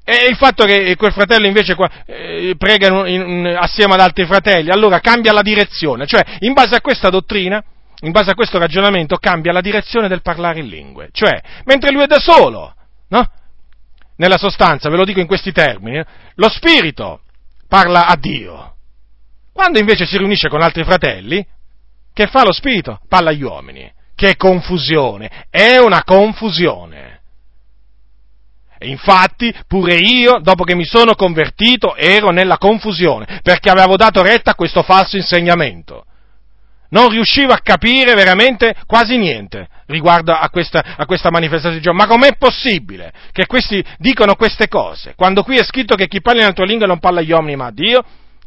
[0.05, 4.69] E il fatto che quel fratello invece eh, prega in, in, assieme ad altri fratelli,
[4.69, 7.61] allora cambia la direzione, cioè in base a questa dottrina,
[8.01, 11.09] in base a questo ragionamento, cambia la direzione del parlare in lingue.
[11.11, 12.73] Cioè, mentre lui è da solo,
[13.09, 13.29] no?
[14.15, 16.05] Nella sostanza, ve lo dico in questi termini, eh,
[16.35, 17.21] lo spirito
[17.67, 18.72] parla a Dio
[19.53, 21.45] quando invece si riunisce con altri fratelli,
[22.11, 22.99] che fa lo spirito?
[23.07, 23.91] Parla agli uomini.
[24.15, 25.45] Che confusione!
[25.49, 27.21] È una confusione.
[28.77, 34.21] E infatti pure io, dopo che mi sono convertito, ero nella confusione, perché avevo dato
[34.21, 36.05] retta a questo falso insegnamento.
[36.89, 41.97] Non riuscivo a capire veramente quasi niente riguardo a questa, a questa manifestazione.
[41.97, 45.13] Ma com'è possibile che questi dicono queste cose?
[45.15, 47.67] Quando qui è scritto che chi parla in altre lingue non parla agli uomini ma
[47.67, 48.03] a Dio?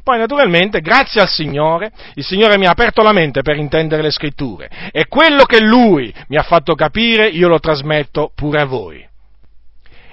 [0.06, 4.12] Poi naturalmente, grazie al Signore, il Signore mi ha aperto la mente per intendere le
[4.12, 9.04] scritture e quello che Lui mi ha fatto capire io lo trasmetto pure a voi.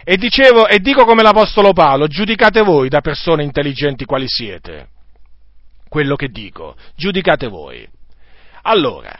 [0.04, 4.88] E dicevo, e dico come l'Apostolo Paolo, giudicate voi da persone intelligenti quali siete.
[5.88, 7.88] Quello che dico, giudicate voi.
[8.64, 9.14] Allora,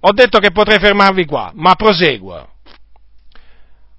[0.00, 2.48] ho detto che potrei fermarvi qua, ma proseguo.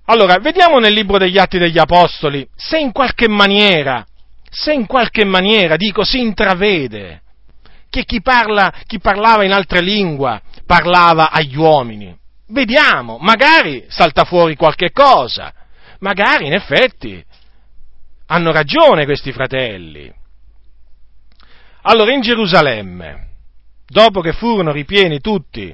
[0.06, 4.04] Allora, vediamo nel libro degli Atti degli Apostoli se in qualche maniera
[4.54, 7.22] se in qualche maniera, dico, si intravede
[7.90, 12.16] che chi, parla, chi parlava in altre lingue parlava agli uomini.
[12.48, 15.54] Vediamo, magari salta fuori qualche cosa,
[16.00, 17.24] magari in effetti
[18.28, 20.14] hanno ragione questi fratelli.
[21.84, 23.30] Allora in Gerusalemme,
[23.88, 25.74] dopo che furono ripieni tutti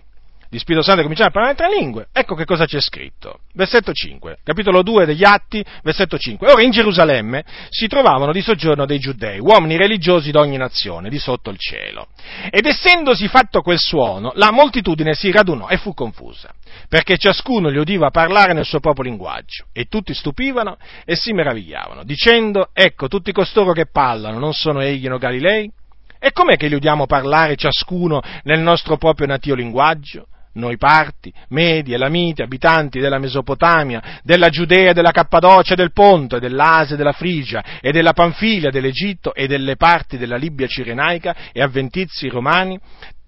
[0.49, 3.39] di Spirito Santo e cominciare a parlare in altre lingue, ecco che cosa c'è scritto.
[3.53, 6.51] Versetto 5, capitolo 2 degli Atti, versetto 5.
[6.51, 11.49] Ora in Gerusalemme si trovavano di soggiorno dei giudei, uomini religiosi d'ogni nazione, di sotto
[11.49, 12.07] il cielo.
[12.49, 16.53] Ed essendosi fatto quel suono, la moltitudine si radunò e fu confusa,
[16.87, 22.03] perché ciascuno li udiva parlare nel suo proprio linguaggio, e tutti stupivano e si meravigliavano,
[22.03, 25.71] dicendo, ecco, tutti costoro che parlano, non sono egli no Galilei?
[26.19, 30.27] E com'è che li udiamo parlare ciascuno nel nostro proprio natio linguaggio?
[30.57, 37.13] Noi parti, Medi, Elamiti, abitanti della Mesopotamia, della Giudea, della Cappadocia, del Ponto, dell'Asia, della
[37.13, 42.79] Frigia e della Panfilia, dell'Egitto e delle parti della Libia cirenaica e avventizi romani,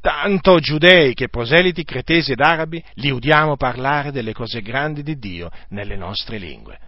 [0.01, 5.49] tanto giudei che proseliti, cretesi ed arabi, li udiamo parlare delle cose grandi di Dio
[5.69, 6.79] nelle nostre lingue.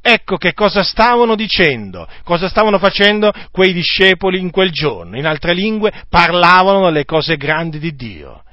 [0.00, 5.18] Ecco che cosa stavano dicendo, cosa stavano facendo quei discepoli in quel giorno.
[5.18, 8.44] In altre lingue parlavano delle cose grandi di Dio.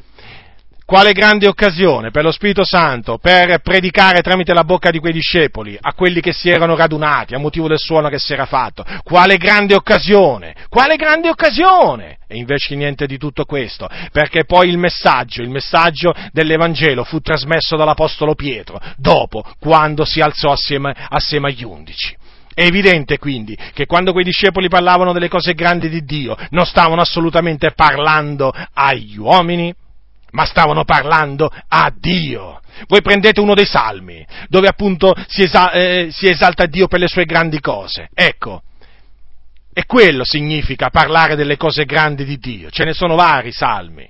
[0.86, 5.76] Quale grande occasione per lo Spirito Santo per predicare tramite la bocca di quei discepoli
[5.82, 8.86] a quelli che si erano radunati a motivo del suono che si era fatto.
[9.02, 10.54] Quale grande occasione!
[10.70, 12.20] Quale grande occasione!
[12.28, 17.76] E invece niente di tutto questo, perché poi il messaggio, il messaggio dell'Evangelo fu trasmesso
[17.76, 22.16] dall'Apostolo Pietro, dopo, quando si alzò assieme, assieme agli undici.
[22.54, 27.02] È evidente quindi che quando quei discepoli parlavano delle cose grandi di Dio, non stavano
[27.02, 29.74] assolutamente parlando agli uomini,
[30.36, 32.60] ma stavano parlando a Dio.
[32.88, 37.08] Voi prendete uno dei salmi, dove appunto si, esa- eh, si esalta Dio per le
[37.08, 38.10] sue grandi cose.
[38.14, 38.62] Ecco,
[39.74, 42.70] e quello significa parlare delle cose grandi di Dio.
[42.70, 44.08] Ce ne sono vari salmi,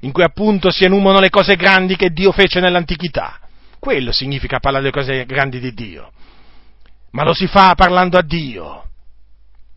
[0.00, 3.40] in cui appunto si enumerano le cose grandi che Dio fece nell'antichità.
[3.78, 6.12] Quello significa parlare delle cose grandi di Dio.
[7.12, 8.84] Ma lo si fa parlando a Dio,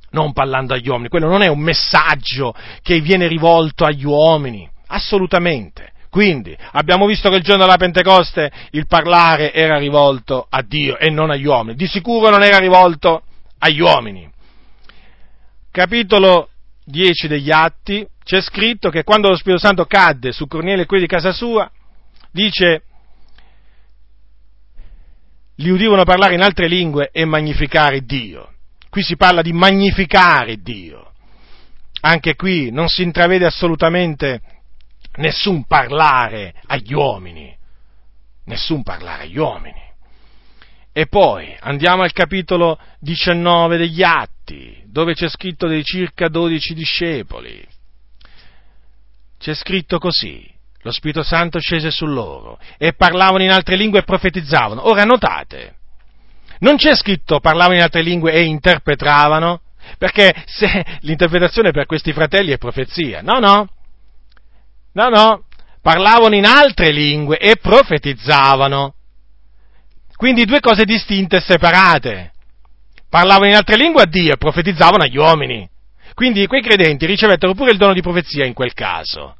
[0.09, 1.07] non parlando agli uomini.
[1.07, 5.91] Quello non è un messaggio che viene rivolto agli uomini Assolutamente.
[6.09, 11.09] Quindi abbiamo visto che il giorno della Pentecoste il parlare era rivolto a Dio e
[11.09, 11.75] non agli uomini.
[11.75, 13.23] Di sicuro non era rivolto
[13.59, 14.31] agli uomini.
[15.71, 16.49] Capitolo
[16.85, 21.03] 10 degli Atti c'è scritto che quando lo Spirito Santo cadde su Cornelio e quelli
[21.03, 21.69] di casa sua,
[22.31, 22.83] dice
[25.57, 28.53] li udivano parlare in altre lingue e magnificare Dio.
[28.89, 31.11] Qui si parla di magnificare Dio.
[32.01, 34.41] Anche qui non si intravede assolutamente
[35.17, 37.55] nessun parlare agli uomini,
[38.45, 39.83] nessun parlare agli uomini.
[40.91, 47.67] E poi andiamo al capitolo 19 degli Atti, dove c'è scritto dei circa 12 discepoli.
[49.37, 50.49] C'è scritto così,
[50.81, 54.87] lo Spirito Santo scese su loro e parlavano in altre lingue e profetizzavano.
[54.87, 55.75] Ora notate,
[56.59, 59.61] non c'è scritto parlavano in altre lingue e interpretavano,
[59.97, 63.67] perché se l'interpretazione per questi fratelli è profezia, no, no,
[64.95, 65.43] No, no,
[65.81, 68.93] parlavano in altre lingue e profetizzavano.
[70.15, 72.31] Quindi due cose distinte e separate.
[73.09, 75.69] Parlavano in altre lingue a Dio e profetizzavano agli uomini.
[76.13, 79.35] Quindi quei credenti ricevettero pure il dono di profezia in quel caso.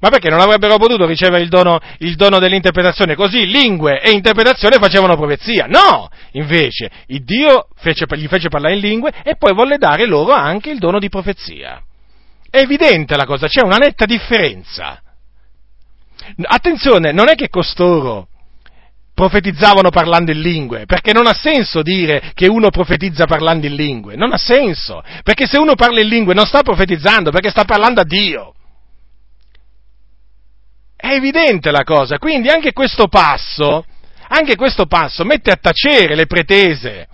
[0.00, 3.14] Ma perché non avrebbero potuto ricevere il dono, il dono dell'interpretazione?
[3.14, 5.64] Così lingue e interpretazione facevano profezia.
[5.66, 6.10] No!
[6.32, 10.78] Invece, Dio fece, gli fece parlare in lingue e poi volle dare loro anche il
[10.78, 11.82] dono di profezia.
[12.56, 14.98] È evidente la cosa, c'è una netta differenza.
[16.44, 18.28] Attenzione, non è che costoro
[19.12, 24.16] profetizzavano parlando in lingue, perché non ha senso dire che uno profetizza parlando in lingue,
[24.16, 28.00] non ha senso, perché se uno parla in lingue non sta profetizzando, perché sta parlando
[28.00, 28.54] a Dio.
[30.96, 33.84] È evidente la cosa, quindi anche questo passo,
[34.28, 37.06] Anche questo passo mette a tacere le pretese,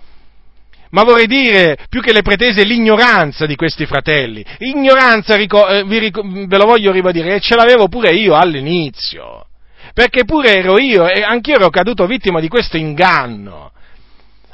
[0.93, 4.45] ma vorrei dire più che le pretese l'ignoranza di questi fratelli.
[4.59, 9.47] Ignoranza, eh, ve lo voglio ribadire, e ce l'avevo pure io all'inizio,
[9.93, 13.71] perché pure ero io e anch'io ero caduto vittima di questo inganno.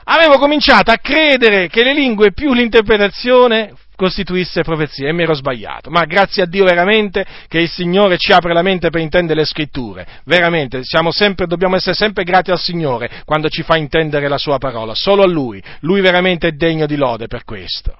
[0.06, 5.90] Avevo cominciato a credere che le lingue più l'interpretazione costituisse profezia e mi ero sbagliato,
[5.90, 9.46] ma grazie a Dio veramente che il Signore ci apre la mente per intendere le
[9.46, 14.58] scritture, veramente sempre, dobbiamo essere sempre grati al Signore quando ci fa intendere la sua
[14.58, 17.98] parola, solo a Lui, Lui veramente è degno di lode per questo.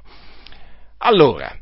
[1.00, 1.54] Allora,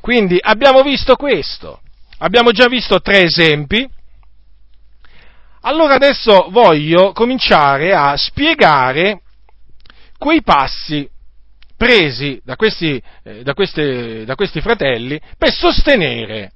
[0.00, 1.80] quindi abbiamo visto questo,
[2.18, 3.88] abbiamo già visto tre esempi,
[5.60, 9.20] allora adesso voglio cominciare a spiegare
[10.18, 11.08] quei passi
[11.80, 16.52] presi da questi, eh, da, queste, da questi fratelli per sostenere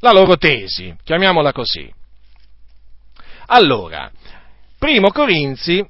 [0.00, 1.90] la loro tesi, chiamiamola così.
[3.46, 4.12] Allora,
[4.78, 5.82] primo Corinzi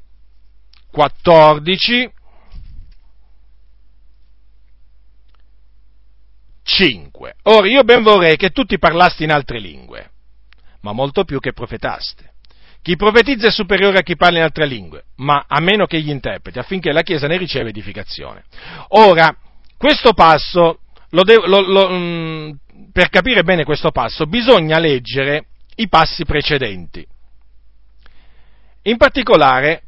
[0.92, 2.12] 14,
[6.62, 7.34] 5.
[7.42, 10.10] Ora io ben vorrei che tutti parlasti in altre lingue,
[10.82, 12.34] ma molto più che profetaste.
[12.86, 16.08] Chi profetizza è superiore a chi parla in altre lingue, ma a meno che gli
[16.08, 18.44] interpreti, affinché la Chiesa ne riceva edificazione.
[18.90, 19.36] Ora,
[19.76, 22.50] questo passo, lo devo, lo, lo, mh, mm,
[22.92, 27.04] per capire bene questo passo, bisogna leggere i passi precedenti.
[28.82, 29.82] In particolare,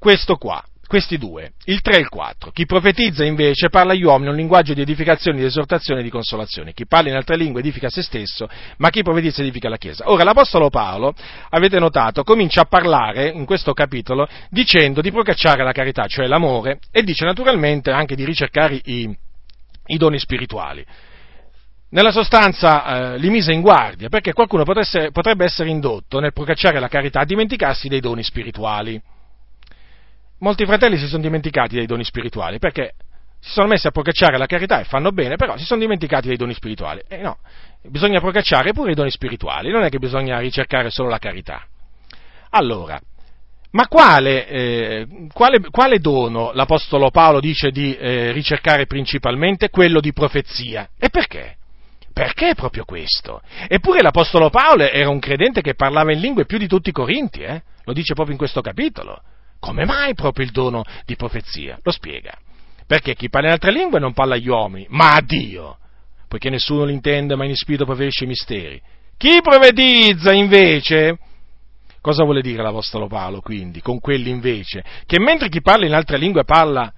[0.00, 2.50] questo qua questi due, il 3 e il 4.
[2.50, 6.72] Chi profetizza invece parla agli uomini un linguaggio di edificazione, di esortazione e di consolazione.
[6.72, 10.10] Chi parla in altre lingue edifica se stesso, ma chi profetizza edifica la Chiesa.
[10.10, 11.14] Ora l'Apostolo Paolo,
[11.50, 16.80] avete notato, comincia a parlare in questo capitolo dicendo di procacciare la carità, cioè l'amore,
[16.90, 19.14] e dice naturalmente anche di ricercare i,
[19.86, 20.84] i doni spirituali.
[21.90, 26.80] Nella sostanza eh, li mise in guardia perché qualcuno potesse, potrebbe essere indotto nel procacciare
[26.80, 29.00] la carità a dimenticarsi dei doni spirituali
[30.38, 32.94] molti fratelli si sono dimenticati dei doni spirituali perché
[33.40, 36.36] si sono messi a procacciare la carità e fanno bene, però si sono dimenticati dei
[36.36, 37.02] doni spirituali.
[37.08, 37.38] E no,
[37.82, 41.64] bisogna procacciare pure i doni spirituali, non è che bisogna ricercare solo la carità.
[42.50, 43.00] Allora,
[43.70, 49.68] ma quale, eh, quale, quale dono l'Apostolo Paolo dice di eh, ricercare principalmente?
[49.68, 50.88] Quello di profezia.
[50.98, 51.56] E perché?
[52.12, 53.40] Perché proprio questo?
[53.68, 57.42] Eppure l'Apostolo Paolo era un credente che parlava in lingue più di tutti i corinti,
[57.42, 57.62] eh?
[57.84, 59.20] lo dice proprio in questo capitolo.
[59.60, 61.78] Come mai proprio il dono di profezia?
[61.82, 62.36] Lo spiega.
[62.86, 65.78] Perché chi parla in altre lingue non parla agli uomini, ma a Dio,
[66.26, 68.80] poiché nessuno l'intende, ma in spirito preferisce i misteri.
[69.16, 71.18] Chi profetizza invece,
[72.00, 74.84] cosa vuole dire l'Apostolo Paolo quindi, con quelli invece?
[75.04, 76.92] Che mentre chi parla in altre lingue parla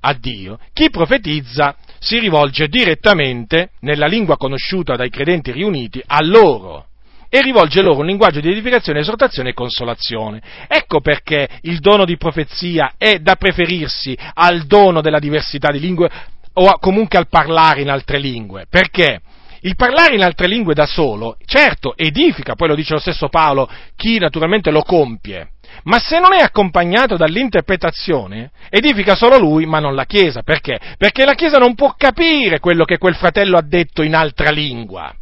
[0.00, 6.86] a Dio, chi profetizza si rivolge direttamente, nella lingua conosciuta dai credenti riuniti, a loro
[7.34, 10.40] e rivolge loro un linguaggio di edificazione, esortazione e consolazione.
[10.68, 16.08] Ecco perché il dono di profezia è da preferirsi al dono della diversità di lingue
[16.52, 18.66] o comunque al parlare in altre lingue.
[18.70, 19.20] Perché?
[19.62, 23.68] Il parlare in altre lingue da solo, certo, edifica, poi lo dice lo stesso Paolo,
[23.96, 25.54] chi naturalmente lo compie,
[25.84, 30.42] ma se non è accompagnato dall'interpretazione, edifica solo lui, ma non la Chiesa.
[30.42, 30.78] Perché?
[30.96, 35.12] Perché la Chiesa non può capire quello che quel fratello ha detto in altra lingua.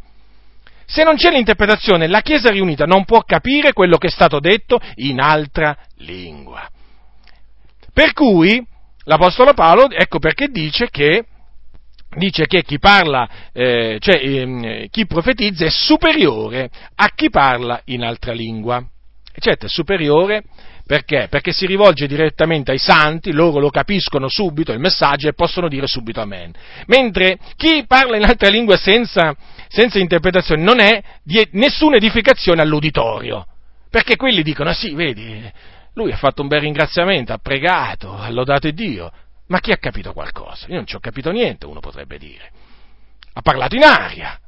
[0.85, 4.79] Se non c'è l'interpretazione, la Chiesa riunita non può capire quello che è stato detto
[4.95, 6.67] in altra lingua.
[7.93, 8.65] Per cui
[9.03, 11.25] l'Apostolo Paolo, ecco perché dice che,
[12.15, 18.03] dice che chi parla, eh, cioè eh, chi profetizza è superiore a chi parla in
[18.03, 18.83] altra lingua.
[19.39, 20.43] Certo, è superiore
[20.85, 21.27] perché?
[21.29, 25.87] Perché si rivolge direttamente ai santi, loro lo capiscono subito il messaggio e possono dire
[25.87, 26.51] subito amen.
[26.87, 29.33] Mentre chi parla in altre lingue senza,
[29.73, 33.47] senza interpretazione non è di nessuna edificazione all'uditorio.
[33.89, 35.51] Perché quelli dicono, ah sì, vedi,
[35.95, 39.11] lui ha fatto un bel ringraziamento, ha pregato, ha lodato Dio.
[39.47, 40.67] Ma chi ha capito qualcosa?
[40.67, 42.51] Io non ci ho capito niente, uno potrebbe dire.
[43.33, 44.39] Ha parlato in aria.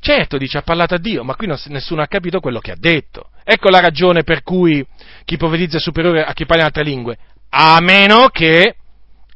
[0.00, 2.76] Certo, dice, ha parlato a Dio, ma qui non, nessuno ha capito quello che ha
[2.78, 3.28] detto.
[3.44, 4.86] Ecco la ragione per cui
[5.24, 7.18] chi profetizza è superiore a chi parla in altre lingue,
[7.50, 8.76] a meno che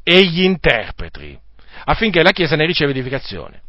[0.01, 1.37] egli interpreti,
[1.85, 3.61] affinché la Chiesa ne riceva edificazione.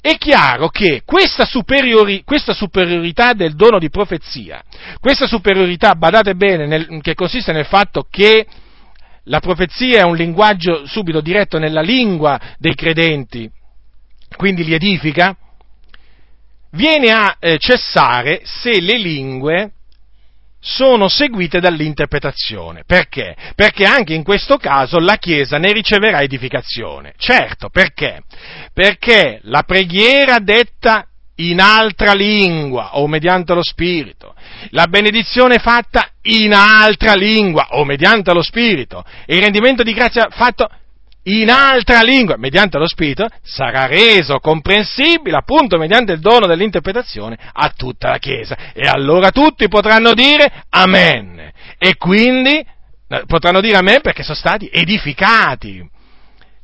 [0.00, 4.62] È chiaro che questa, superiori, questa superiorità del dono di profezia,
[5.00, 8.46] questa superiorità, badate bene, nel, che consiste nel fatto che
[9.24, 13.50] la profezia è un linguaggio subito diretto nella lingua dei credenti,
[14.36, 15.36] quindi li edifica,
[16.70, 19.72] viene a eh, cessare se le lingue
[20.68, 22.82] sono seguite dall'interpretazione.
[22.86, 23.34] Perché?
[23.54, 27.14] Perché anche in questo caso la Chiesa ne riceverà edificazione.
[27.16, 28.22] Certo, perché?
[28.72, 31.06] Perché la preghiera detta
[31.36, 34.34] in altra lingua o mediante lo Spirito,
[34.70, 40.68] la benedizione fatta in altra lingua o mediante lo Spirito il rendimento di grazia fatto
[41.28, 47.72] in altra lingua mediante lo Spirito sarà reso comprensibile appunto mediante il dono dell'interpretazione a
[47.76, 48.56] tutta la Chiesa.
[48.72, 51.52] E allora tutti potranno dire Amen.
[51.78, 55.96] E quindi eh, potranno dire Amen perché sono stati edificati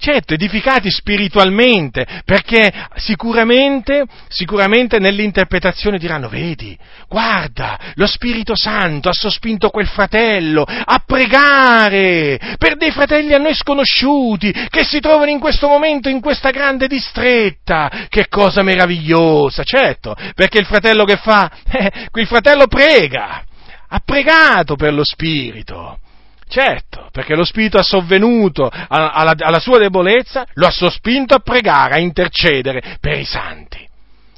[0.05, 6.77] certo, edificati spiritualmente, perché sicuramente, sicuramente nell'interpretazione diranno, vedi,
[7.09, 13.55] guarda, lo Spirito Santo ha sospinto quel fratello a pregare per dei fratelli a noi
[13.55, 17.91] sconosciuti che si trovano in questo momento in questa grande distretta.
[18.11, 23.43] Che cosa meravigliosa, certo, perché il fratello che fa, eh, quel fratello prega,
[23.89, 26.01] ha pregato per lo Spirito.
[26.49, 31.95] Certo, perché lo Spirito ha sovvenuto alla, alla, sua debolezza, lo ha sospinto a pregare,
[31.95, 33.85] a intercedere per i santi,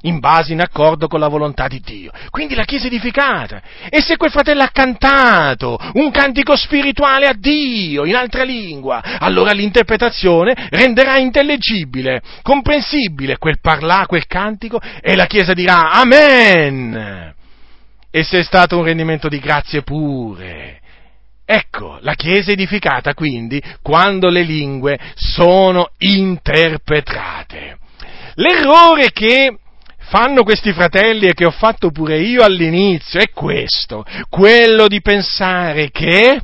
[0.02, 2.12] in base, in accordo con la volontà di Dio.
[2.30, 3.61] Quindi la Chiesa è edificata.
[3.90, 9.50] E se quel fratello ha cantato un cantico spirituale a Dio in altra lingua, allora
[9.52, 17.34] l'interpretazione renderà intellegibile, comprensibile quel parlà, quel cantico, e la Chiesa dirà Amen.
[18.11, 20.80] E se è stato un rendimento di grazie pure,
[21.49, 27.78] Ecco, la Chiesa è edificata quindi quando le lingue sono interpretate.
[28.34, 29.57] L'errore che
[30.09, 35.90] fanno questi fratelli e che ho fatto pure io all'inizio è questo, quello di pensare
[35.92, 36.40] che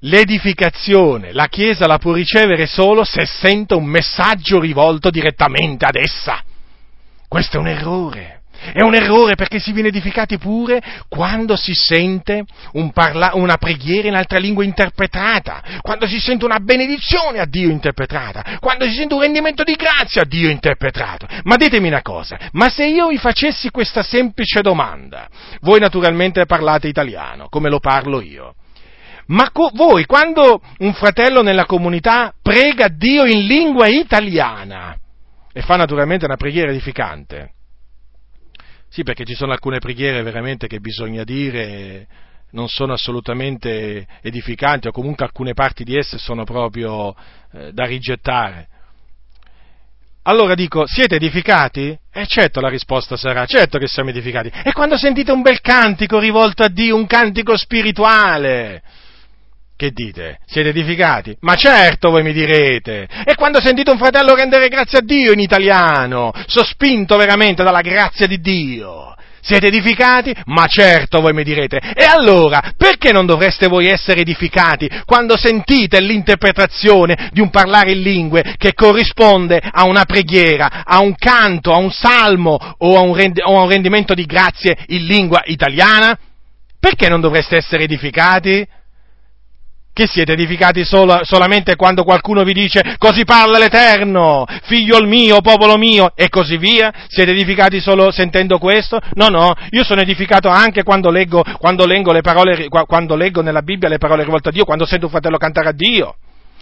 [0.00, 6.42] l'edificazione la Chiesa la può ricevere solo se sente un messaggio rivolto direttamente ad essa.
[7.28, 8.39] Questo è un errore.
[8.72, 14.08] È un errore perché si viene edificati pure quando si sente un parla- una preghiera
[14.08, 19.14] in altra lingua interpretata, quando si sente una benedizione a Dio interpretata, quando si sente
[19.14, 21.26] un rendimento di grazia a Dio interpretato.
[21.44, 25.28] Ma ditemi una cosa, ma se io vi facessi questa semplice domanda,
[25.60, 28.54] voi naturalmente parlate italiano, come lo parlo io.
[29.26, 34.96] Ma co- voi, quando un fratello nella comunità prega Dio in lingua italiana
[35.52, 37.52] e fa naturalmente una preghiera edificante,
[38.90, 42.06] sì, perché ci sono alcune preghiere veramente che bisogna dire
[42.50, 47.14] non sono assolutamente edificanti o comunque alcune parti di esse sono proprio
[47.52, 48.66] eh, da rigettare.
[50.22, 51.96] Allora dico, siete edificati?
[52.12, 54.50] E certo la risposta sarà, certo che siamo edificati.
[54.64, 58.82] E quando sentite un bel cantico rivolto a Dio, un cantico spirituale,
[59.80, 60.40] che dite?
[60.44, 61.34] Siete edificati?
[61.40, 63.08] Ma certo voi mi direte.
[63.24, 68.26] E quando sentite un fratello rendere grazie a Dio in italiano, sospinto veramente dalla grazia
[68.26, 70.34] di Dio, siete edificati?
[70.44, 71.78] Ma certo voi mi direte.
[71.94, 78.02] E allora, perché non dovreste voi essere edificati quando sentite l'interpretazione di un parlare in
[78.02, 83.14] lingue che corrisponde a una preghiera, a un canto, a un salmo o a un,
[83.14, 86.18] rend- o a un rendimento di grazie in lingua italiana?
[86.78, 88.66] Perché non dovreste essere edificati?
[89.92, 95.76] Che siete edificati solo, solamente quando qualcuno vi dice così parla l'Eterno, figlio mio, popolo
[95.76, 96.92] mio, e così via?
[97.08, 99.00] Siete edificati solo sentendo questo?
[99.14, 103.88] No, no, io sono edificato anche quando leggo, quando leggo, parole, quando leggo nella Bibbia
[103.88, 106.14] le parole rivolte a Dio, quando sento un fratello cantare a Dio,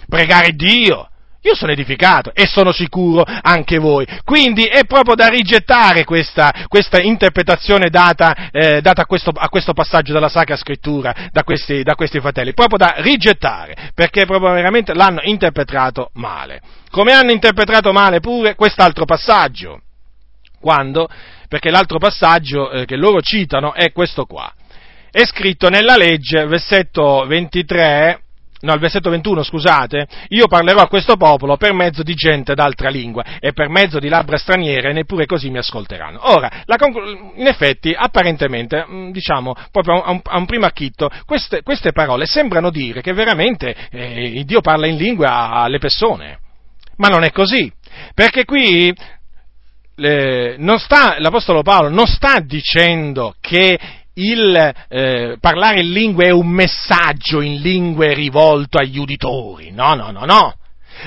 [0.09, 1.09] pregare Dio.
[1.43, 4.05] Io sono edificato e sono sicuro anche voi.
[4.25, 9.73] Quindi è proprio da rigettare questa, questa interpretazione data, eh, data a, questo, a, questo,
[9.73, 14.95] passaggio della Sacra Scrittura da questi, da questi fratelli, proprio da rigettare, perché proprio veramente
[14.95, 16.61] l'hanno interpretato male.
[16.91, 19.83] Come hanno interpretato male pure quest'altro passaggio.
[20.59, 21.09] Quando?
[21.47, 24.53] Perché l'altro passaggio eh, che loro citano è questo qua.
[25.09, 28.23] È scritto nella legge, versetto 23,
[28.61, 32.89] no, il versetto 21, scusate, io parlerò a questo popolo per mezzo di gente d'altra
[32.89, 36.19] lingua e per mezzo di labbra straniere, neppure così mi ascolteranno.
[36.31, 41.63] Ora, conclu- in effetti, apparentemente, mm, diciamo, proprio a un, a un primo acchitto, queste,
[41.63, 46.39] queste, parole sembrano dire che veramente eh, Dio parla in lingua alle persone.
[46.97, 47.73] Ma non è così,
[48.13, 48.93] perché qui
[50.01, 53.79] eh, sta, l'Apostolo Paolo non sta dicendo che
[54.19, 59.71] il eh, parlare in lingue è un messaggio in lingue rivolto agli uditori.
[59.71, 60.55] No, no, no, no.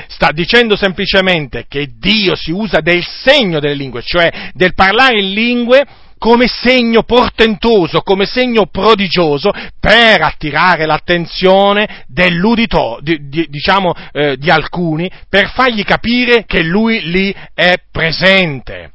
[0.07, 5.33] Sta dicendo semplicemente che Dio si usa del segno delle lingue, cioè del parlare in
[5.33, 5.85] lingue
[6.17, 14.51] come segno portentoso, come segno prodigioso per attirare l'attenzione dell'udito, di, di, diciamo eh, di
[14.51, 18.91] alcuni, per fargli capire che lui lì è presente.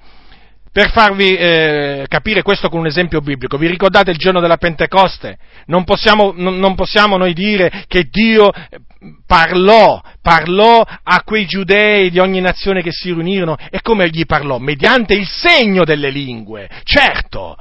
[0.76, 5.38] Per farvi eh, capire questo con un esempio biblico, vi ricordate il giorno della Pentecoste?
[5.68, 8.78] Non possiamo, non, non possiamo noi dire che Dio eh,
[9.26, 14.58] parlò, parlò a quei giudei di ogni nazione che si riunirono e come gli parlò?
[14.58, 17.56] Mediante il segno delle lingue, certo,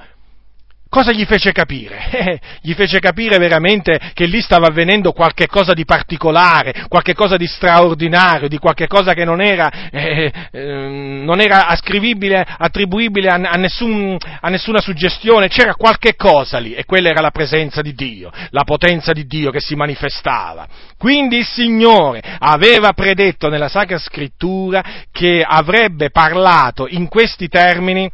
[0.96, 2.04] Cosa gli fece capire?
[2.26, 7.36] Eh, gli fece capire veramente che lì stava avvenendo qualche cosa di particolare, qualche cosa
[7.36, 13.36] di straordinario, di qualche cosa che non era, eh, eh, non era ascrivibile, attribuibile a,
[13.36, 17.94] a, nessun, a, nessuna suggestione, c'era qualche cosa lì e quella era la presenza di
[17.94, 20.66] Dio, la potenza di Dio che si manifestava.
[20.98, 28.10] Quindi il Signore aveva predetto nella Sacra Scrittura che avrebbe parlato in questi termini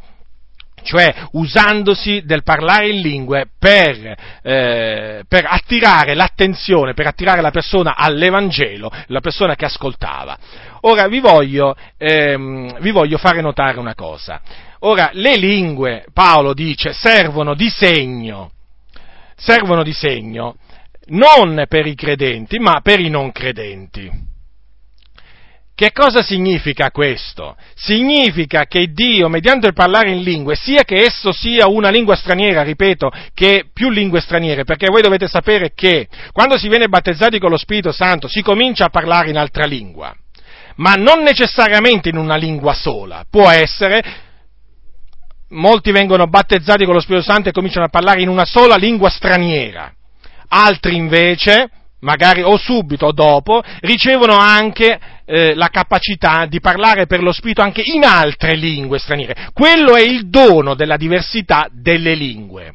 [0.82, 7.96] cioè usandosi del parlare in lingue per, eh, per, attirare l'attenzione, per attirare la persona
[7.96, 10.38] all'Evangelo, la persona che ascoltava.
[10.82, 14.40] Ora vi voglio, ehm, vi voglio fare notare una cosa.
[14.80, 18.50] Ora, le lingue, Paolo dice, servono di segno,
[19.36, 20.56] servono di segno
[21.06, 24.30] non per i credenti, ma per i non credenti.
[25.82, 27.56] Che cosa significa questo?
[27.74, 32.62] Significa che Dio, mediante il parlare in lingue, sia che esso sia una lingua straniera,
[32.62, 37.50] ripeto, che più lingue straniere, perché voi dovete sapere che quando si viene battezzati con
[37.50, 40.14] lo Spirito Santo si comincia a parlare in altra lingua,
[40.76, 44.04] ma non necessariamente in una lingua sola, può essere,
[45.48, 49.10] molti vengono battezzati con lo Spirito Santo e cominciano a parlare in una sola lingua
[49.10, 49.92] straniera,
[50.46, 51.68] altri invece,
[52.02, 57.62] magari o subito o dopo, ricevono anche eh, la capacità di parlare per lo Spirito
[57.62, 59.48] anche in altre lingue straniere.
[59.52, 62.74] Quello è il dono della diversità delle lingue.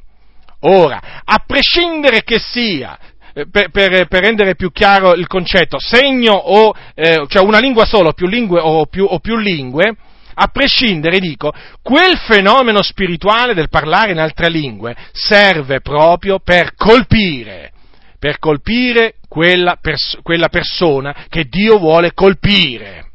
[0.62, 2.98] Ora, a prescindere che sia
[3.34, 7.86] eh, per, per, per, rendere più chiaro il concetto, segno o, eh, cioè una lingua
[7.86, 9.96] sola più lingue, o più, o più lingue,
[10.40, 11.52] a prescindere, dico,
[11.82, 17.72] quel fenomeno spirituale del parlare in altre lingue serve proprio per colpire,
[18.20, 23.05] per colpire quella, pers- quella persona che Dio vuole colpire.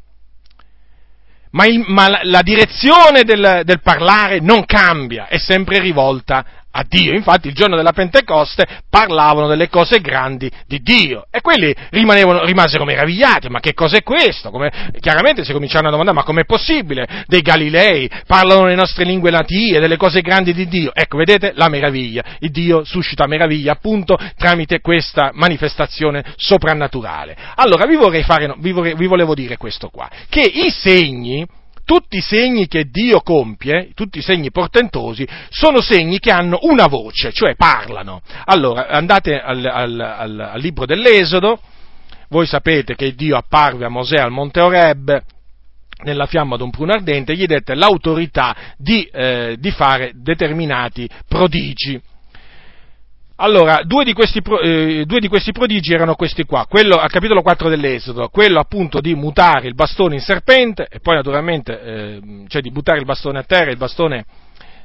[1.51, 7.13] Ma, in, ma la, direzione del, del parlare non cambia, è sempre rivolta a Dio.
[7.13, 13.49] Infatti il giorno della Pentecoste parlavano delle cose grandi di Dio e quelli rimasero meravigliati,
[13.49, 14.49] ma che cos'è questo?
[14.49, 17.25] Come, chiaramente si cominciarono a domandare, ma com'è possibile?
[17.27, 20.91] Dei Galilei parlano le nostre lingue natie, delle cose grandi di Dio.
[20.93, 22.23] Ecco, vedete la meraviglia.
[22.39, 27.37] Il Dio suscita meraviglia appunto tramite questa manifestazione soprannaturale.
[27.55, 31.45] Allora vi, vorrei fare, vi, vorrei, vi volevo dire questo qua, che i segni,
[31.85, 36.87] tutti i segni che Dio compie, tutti i segni portentosi, sono segni che hanno una
[36.87, 38.21] voce, cioè parlano.
[38.45, 41.59] Allora, andate al, al, al, al libro dell'Esodo,
[42.29, 45.21] voi sapete che Dio apparve a Mosè al Monte Oreb,
[46.03, 52.01] nella fiamma d'un pruno ardente, gli dette l'autorità di, eh, di fare determinati prodigi.
[53.37, 57.41] Allora, due di, questi, eh, due di, questi, prodigi erano questi qua, quello al capitolo
[57.41, 62.61] 4 dell'Esodo, quello appunto di mutare il bastone in serpente e poi naturalmente, eh, cioè
[62.61, 64.23] di buttare il bastone a terra, il bastone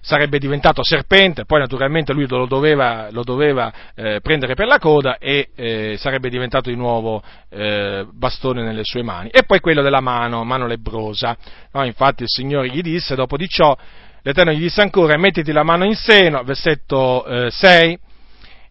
[0.00, 5.18] sarebbe diventato serpente, poi naturalmente lui lo doveva, lo doveva eh, prendere per la coda
[5.18, 9.28] e eh, sarebbe diventato di nuovo eh, bastone nelle sue mani.
[9.28, 11.36] E poi quello della mano, mano lebrosa.
[11.72, 13.76] No, infatti il Signore gli disse, dopo di ciò,
[14.22, 17.98] l'Eterno gli disse ancora, mettiti la mano in seno, versetto 6, eh,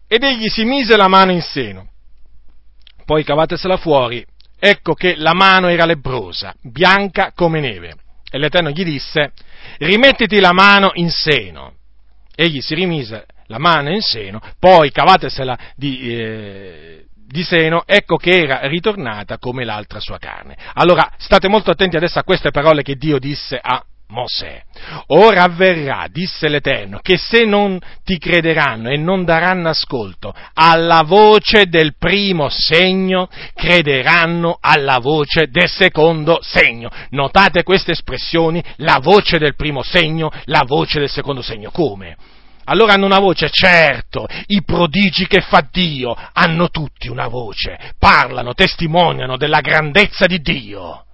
[0.08, 1.90] ed egli si mise la mano in seno.
[3.04, 4.24] Poi cavatesela fuori,
[4.58, 7.94] ecco che la mano era lebrosa, bianca come neve.
[8.30, 9.32] E l'Eterno gli disse,
[9.78, 11.74] rimettiti la mano in seno.
[12.34, 18.42] Egli si rimise la mano in seno, poi cavatesela di, eh, di seno, ecco che
[18.42, 20.56] era ritornata come l'altra sua carne.
[20.74, 24.62] Allora, state molto attenti adesso a queste parole che Dio disse a Mosè.
[25.08, 31.66] Ora avverrà, disse l'Eterno, che se non ti crederanno e non daranno ascolto alla voce
[31.66, 36.88] del primo segno, crederanno alla voce del secondo segno.
[37.10, 41.70] Notate queste espressioni, la voce del primo segno, la voce del secondo segno.
[41.70, 42.16] Come?
[42.64, 48.54] Allora hanno una voce, certo, i prodigi che fa Dio hanno tutti una voce, parlano,
[48.54, 51.04] testimoniano della grandezza di Dio.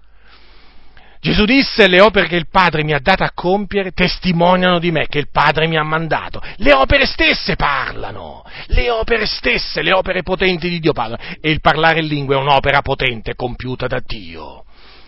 [1.24, 5.06] Gesù disse, le opere che il Padre mi ha dato a compiere testimoniano di me,
[5.06, 6.42] che il Padre mi ha mandato.
[6.56, 11.22] Le opere stesse parlano, le opere stesse, le opere potenti di Dio parlano.
[11.40, 14.64] E il parlare in lingua è un'opera potente compiuta da Dio.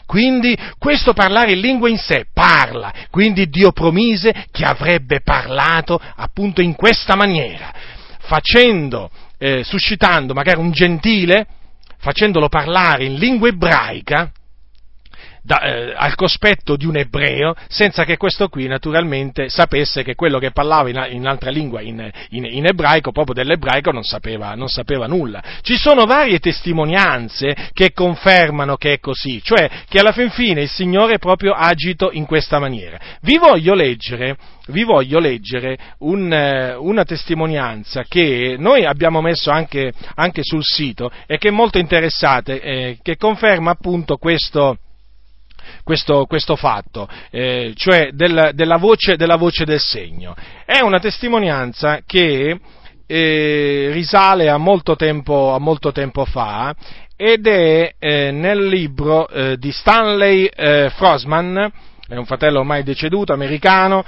[0.07, 6.63] Quindi questo parlare in lingua in sé parla, quindi Dio promise che avrebbe parlato appunto
[6.63, 7.71] in questa maniera,
[8.21, 11.47] facendo, eh, suscitando magari un gentile,
[11.99, 14.33] facendolo parlare in lingua ebraica,
[15.47, 20.41] da, eh, al cospetto di un ebreo, senza che questo qui naturalmente sapesse che quello
[20.41, 24.69] che parlava in, in altra lingua, in, in, in, ebraico, proprio dell'ebraico, non sapeva, non
[24.69, 25.43] sapeva nulla.
[25.63, 30.69] Ci sono varie testimonianze che confermano che è così, cioè che alla fin fine il
[30.69, 32.99] Signore è proprio agito in questa maniera.
[33.21, 34.37] Vi voglio leggere
[34.69, 41.09] vi voglio leggere un, eh, una testimonianza che noi abbiamo messo anche, anche, sul sito
[41.27, 44.79] e che è molto interessante, eh, che conferma appunto questo,
[45.83, 50.35] questo, questo fatto, eh, cioè del, della, voce, della, voce, del segno.
[50.65, 52.59] È una testimonianza che
[53.07, 56.75] eh, risale a molto, tempo, a molto, tempo, fa
[57.17, 60.51] ed è eh, nel libro eh, di Stanley
[60.91, 61.73] Frosman,
[62.09, 64.05] è un fratello ormai deceduto, americano,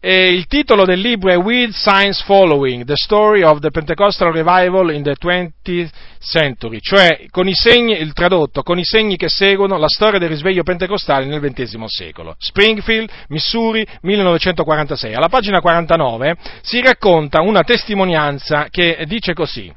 [0.00, 4.94] e il titolo del libro è With Science Following, The Story of the Pentecostal Revival
[4.94, 5.90] in the 20th
[6.20, 10.28] Century, cioè con i segni, il tradotto, con i segni che seguono la storia del
[10.28, 12.36] risveglio pentecostale nel XX secolo.
[12.38, 15.14] Springfield, Missouri, 1946.
[15.14, 19.74] Alla pagina 49 si racconta una testimonianza che dice così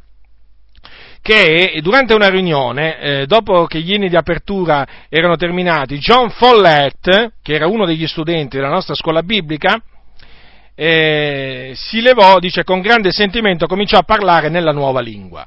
[1.24, 7.34] che durante una riunione, eh, dopo che gli inni di apertura erano terminati, John Follett,
[7.44, 9.80] che era uno degli studenti della nostra scuola biblica,
[10.84, 15.46] eh, si levò, dice, con grande sentimento cominciò a parlare nella nuova lingua,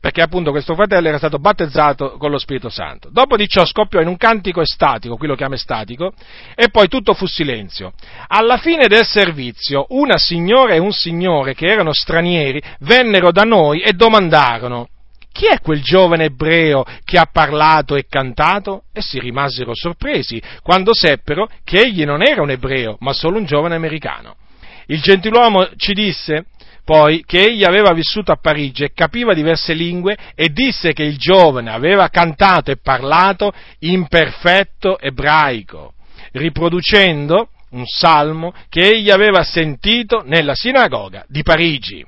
[0.00, 3.08] perché appunto questo fratello era stato battezzato con lo Spirito Santo.
[3.12, 6.12] Dopo di ciò scoppiò in un cantico estatico, qui lo chiama estatico,
[6.56, 7.92] e poi tutto fu silenzio.
[8.26, 13.82] Alla fine del servizio, una signora e un signore che erano stranieri vennero da noi
[13.82, 14.88] e domandarono,
[15.30, 18.86] chi è quel giovane ebreo che ha parlato e cantato?
[18.92, 23.44] E si rimasero sorpresi quando seppero che egli non era un ebreo, ma solo un
[23.44, 24.34] giovane americano.
[24.90, 26.46] Il gentiluomo ci disse
[26.82, 31.18] poi che egli aveva vissuto a Parigi e capiva diverse lingue e disse che il
[31.18, 35.92] giovane aveva cantato e parlato in perfetto ebraico,
[36.32, 42.06] riproducendo un salmo che egli aveva sentito nella sinagoga di Parigi.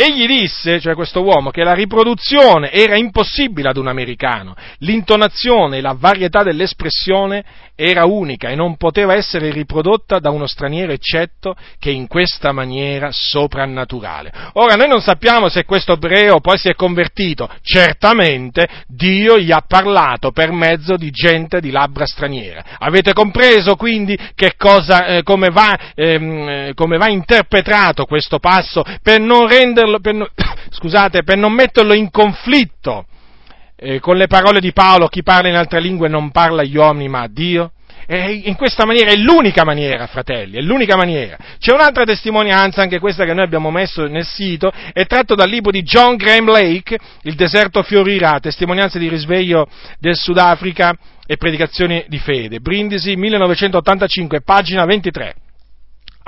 [0.00, 5.80] Egli disse, cioè questo uomo, che la riproduzione era impossibile ad un americano, l'intonazione e
[5.80, 7.44] la varietà dell'espressione
[7.74, 13.10] era unica e non poteva essere riprodotta da uno straniero eccetto che in questa maniera
[13.10, 14.32] soprannaturale.
[14.54, 19.64] Ora noi non sappiamo se questo ebreo poi si è convertito, certamente Dio gli ha
[19.66, 22.64] parlato per mezzo di gente di labbra straniera.
[22.78, 29.20] Avete compreso quindi che cosa, eh, come, va, ehm, come va interpretato questo passo per
[29.20, 30.30] non renderlo metterlo, per
[30.70, 33.06] scusate, per non metterlo in conflitto
[33.76, 37.08] eh, con le parole di Paolo, chi parla in altre lingue non parla agli uomini
[37.08, 37.72] ma a Dio.
[38.10, 41.36] E in questa maniera è l'unica maniera, fratelli, è l'unica maniera.
[41.58, 45.70] C'è un'altra testimonianza, anche questa che noi abbiamo messo nel sito, è tratto dal libro
[45.70, 49.68] di John Graham Lake, Il deserto fiorirà, testimonianze di risveglio
[49.98, 52.60] del Sudafrica e predicazioni di fede.
[52.60, 55.34] Brindisi, 1985, pagina 23.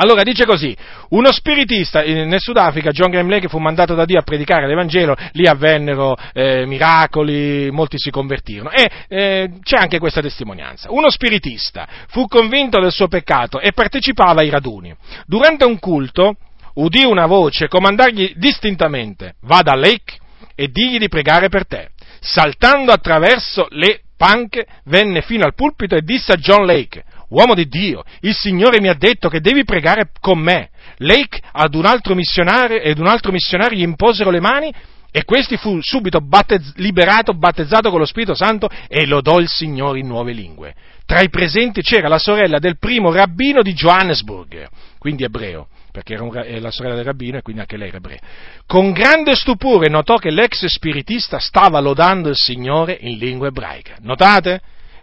[0.01, 0.75] Allora dice così,
[1.11, 5.47] uno spiritista nel Sudafrica, John Graham Lake, fu mandato da Dio a predicare l'Evangelo, lì
[5.47, 10.91] avvennero eh, miracoli, molti si convertirono e eh, c'è anche questa testimonianza.
[10.91, 14.95] Uno spiritista fu convinto del suo peccato e partecipava ai raduni.
[15.27, 16.35] Durante un culto
[16.75, 20.17] udì una voce comandargli distintamente, va da Lake
[20.55, 21.91] e digli di pregare per te.
[22.21, 27.67] Saltando attraverso le panche, venne fino al pulpito e disse a John Lake, uomo di
[27.67, 30.71] Dio, il Signore mi ha detto che devi pregare con me.
[30.99, 34.73] Lake ad un altro missionario ed un altro missionario gli imposero le mani
[35.13, 39.99] e questi fu subito battezz- liberato, battezzato con lo Spirito Santo e lodò il Signore
[39.99, 40.75] in nuove lingue.
[41.05, 44.69] Tra i presenti c'era la sorella del primo rabbino di Johannesburg,
[44.99, 48.21] quindi ebreo, perché era un, la sorella del rabbino e quindi anche lei era ebrea.
[48.67, 53.97] Con grande stupore notò che l'ex spiritista stava lodando il Signore in lingua ebraica.
[54.03, 54.61] Notate?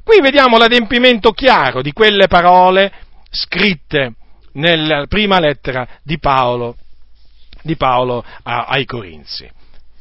[0.07, 2.93] Qui vediamo l'adempimento chiaro di quelle parole
[3.29, 4.13] scritte
[4.53, 6.77] nella prima lettera di Paolo,
[7.61, 9.51] di Paolo ai Corinzi.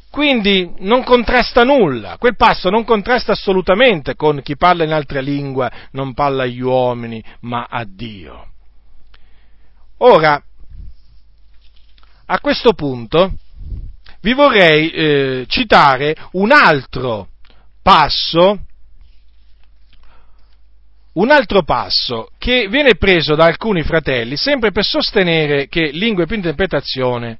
[0.09, 5.69] Quindi non contrasta nulla, quel passo non contrasta assolutamente con chi parla in altra lingua,
[5.91, 8.51] non parla agli uomini, ma a Dio.
[9.97, 10.41] Ora,
[12.27, 13.33] a questo punto
[14.21, 17.27] vi vorrei eh, citare un altro
[17.81, 18.66] passo
[21.17, 26.35] un altro passo che viene preso da alcuni fratelli sempre per sostenere che lingue più
[26.35, 27.39] interpretazione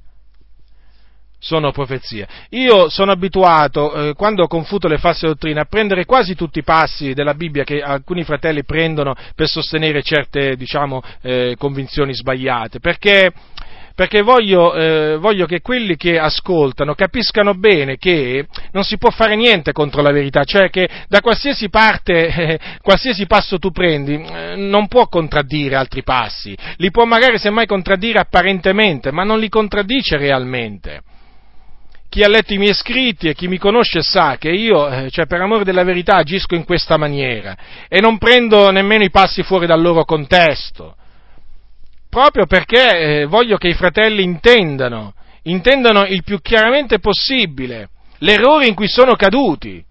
[1.40, 2.26] sono profezie.
[2.50, 7.14] Io sono abituato, eh, quando confuto le false dottrine, a prendere quasi tutti i passi
[7.14, 13.32] della Bibbia che alcuni fratelli prendono per sostenere certe, diciamo, eh, convinzioni sbagliate, perché
[13.98, 19.34] perché voglio, eh, voglio, che quelli che ascoltano capiscano bene che non si può fare
[19.34, 24.54] niente contro la verità, cioè che da qualsiasi parte, eh, qualsiasi passo tu prendi, eh,
[24.54, 30.16] non può contraddire altri passi, li può magari semmai contraddire apparentemente, ma non li contraddice
[30.16, 31.02] realmente.
[32.08, 35.26] Chi ha letto i miei scritti e chi mi conosce sa che io, eh, cioè
[35.26, 37.56] per amore della verità, agisco in questa maniera
[37.88, 40.94] e non prendo nemmeno i passi fuori dal loro contesto,
[42.18, 48.74] proprio perché eh, voglio che i fratelli intendano, intendano il più chiaramente possibile l'errore in
[48.74, 49.84] cui sono caduti.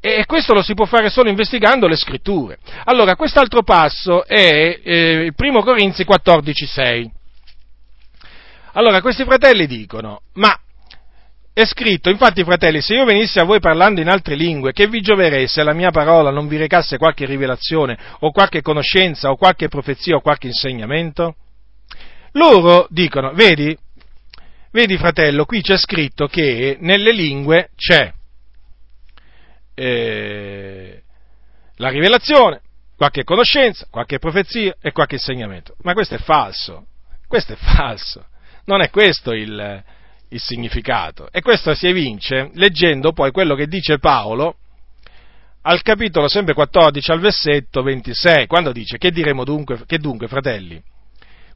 [0.00, 2.58] E questo lo si può fare solo investigando le scritture.
[2.84, 7.10] Allora, quest'altro passo è eh, il primo Corinzi 14,6.
[8.72, 10.58] Allora, questi fratelli dicono, ma
[11.58, 15.00] è scritto, infatti fratelli, se io venissi a voi parlando in altre lingue, che vi
[15.00, 19.68] gioverei se la mia parola non vi recasse qualche rivelazione, o qualche conoscenza, o qualche
[19.68, 21.34] profezia, o qualche insegnamento?
[22.32, 23.74] Loro dicono, vedi,
[24.70, 28.12] vedi fratello, qui c'è scritto che nelle lingue c'è
[29.72, 31.02] eh,
[31.76, 32.60] la rivelazione,
[32.98, 35.74] qualche conoscenza, qualche profezia e qualche insegnamento.
[35.84, 36.88] Ma questo è falso,
[37.26, 38.26] questo è falso,
[38.66, 39.82] non è questo il
[40.30, 41.28] il significato.
[41.30, 44.56] E questo si evince leggendo poi quello che dice Paolo
[45.62, 50.80] al capitolo sempre 14, al versetto 26, quando dice che diremo dunque, che dunque, fratelli?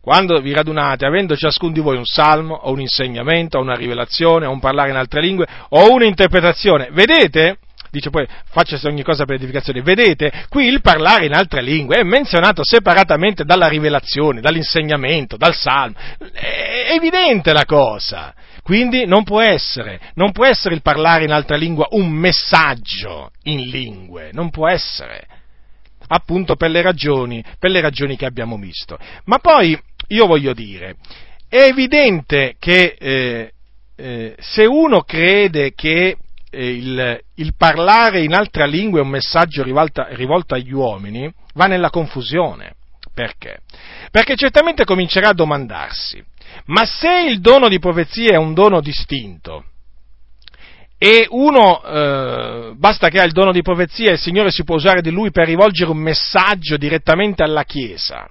[0.00, 4.46] Quando vi radunate, avendo ciascun di voi un salmo, o un insegnamento, o una rivelazione,
[4.46, 7.58] o un parlare in altre lingue, o un'interpretazione, vedete?
[7.90, 9.82] dice poi facciasi ogni cosa per edificazione.
[9.82, 15.96] Vedete, qui il parlare in altre lingue è menzionato separatamente dalla rivelazione, dall'insegnamento, dal salmo.
[16.32, 18.32] È evidente la cosa.
[18.70, 23.68] Quindi non può essere, non può essere il parlare in altra lingua un messaggio in
[23.68, 25.26] lingue, non può essere.
[26.06, 28.96] Appunto per le ragioni, per le ragioni che abbiamo visto.
[29.24, 30.94] Ma poi io voglio dire,
[31.48, 33.52] è evidente che eh,
[33.96, 36.16] eh, se uno crede che
[36.48, 41.66] eh, il, il, parlare in altra lingua è un messaggio rivolta, rivolto agli uomini, va
[41.66, 42.74] nella confusione.
[43.12, 43.62] Perché?
[44.12, 46.22] Perché certamente comincerà a domandarsi,
[46.66, 49.64] ma se il dono di profezia è un dono distinto,
[51.02, 54.74] e uno eh, basta che ha il dono di profezia e il Signore si può
[54.74, 58.28] usare di lui per rivolgere un messaggio direttamente alla Chiesa,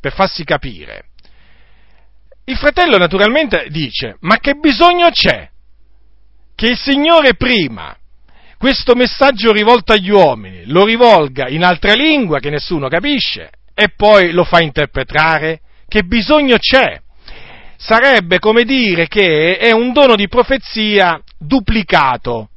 [0.00, 1.08] per farsi capire.
[2.46, 5.50] Il fratello naturalmente dice, ma che bisogno c'è
[6.54, 7.94] che il Signore prima
[8.56, 14.30] questo messaggio rivolto agli uomini lo rivolga in altra lingua che nessuno capisce e poi
[14.30, 15.60] lo fa interpretare?
[15.86, 17.00] Che bisogno c'è?
[17.76, 22.48] Sarebbe come dire che è un dono di profezia duplicato.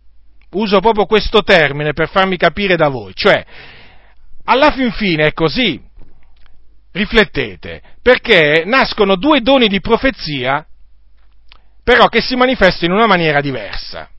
[0.51, 3.13] Uso proprio questo termine per farmi capire da voi.
[3.13, 3.45] Cioè,
[4.45, 5.81] alla fin fine è così.
[6.91, 10.65] Riflettete, perché nascono due doni di profezia
[11.87, 14.09] però che si manifesta in una maniera diversa.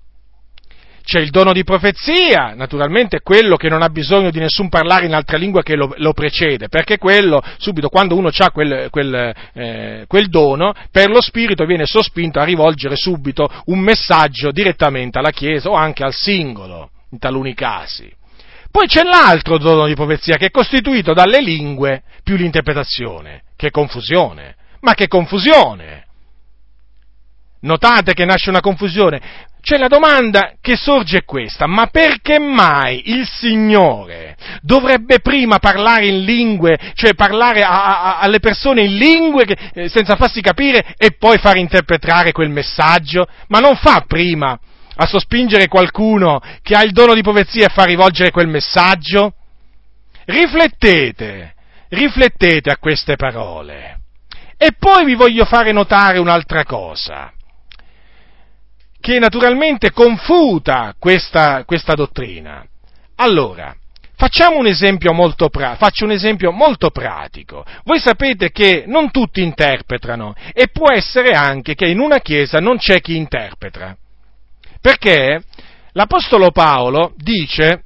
[1.08, 5.14] C'è il dono di profezia, naturalmente quello che non ha bisogno di nessun parlare in
[5.14, 10.04] altra lingua che lo, lo precede, perché quello, subito, quando uno ha quel, quel, eh,
[10.06, 15.70] quel dono, per lo Spirito viene sospinto a rivolgere subito un messaggio direttamente alla Chiesa
[15.70, 18.14] o anche al singolo, in taluni casi.
[18.70, 23.44] Poi c'è l'altro dono di profezia che è costituito dalle lingue più l'interpretazione.
[23.56, 24.56] Che confusione!
[24.80, 26.04] Ma che confusione!
[27.60, 29.46] Notate che nasce una confusione.
[29.68, 36.06] Cioè la domanda che sorge è questa, ma perché mai il Signore dovrebbe prima parlare
[36.06, 40.94] in lingue, cioè parlare a, a, alle persone in lingue che, eh, senza farsi capire
[40.96, 43.28] e poi far interpretare quel messaggio?
[43.48, 44.58] Ma non fa prima
[44.96, 49.34] a sospingere qualcuno che ha il dono di profezia e fa rivolgere quel messaggio?
[50.24, 51.54] Riflettete,
[51.90, 54.00] riflettete a queste parole.
[54.56, 57.32] E poi vi voglio fare notare un'altra cosa
[59.08, 62.62] che naturalmente confuta questa, questa dottrina.
[63.16, 63.74] Allora,
[64.20, 67.64] Facciamo un esempio molto pra- faccio un esempio molto pratico.
[67.84, 72.78] Voi sapete che non tutti interpretano e può essere anche che in una chiesa non
[72.78, 73.96] c'è chi interpreta.
[74.80, 75.40] Perché
[75.92, 77.84] l'Apostolo Paolo dice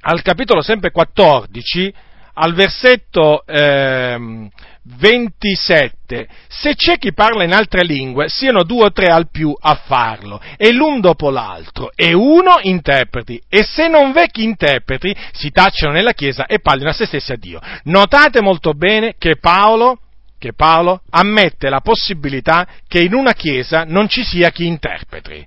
[0.00, 1.94] al capitolo sempre 14,
[2.34, 4.50] al versetto eh,
[4.88, 6.28] 27.
[6.48, 10.40] Se c'è chi parla in altre lingue, siano due o tre al più a farlo,
[10.56, 15.92] e l'un dopo l'altro, e uno interpreti, e se non v'è chi interpreti, si tacciano
[15.92, 17.60] nella Chiesa e parlino a se stessi a Dio.
[17.84, 20.00] Notate molto bene che Paolo,
[20.38, 25.46] che Paolo ammette la possibilità che in una Chiesa non ci sia chi interpreti.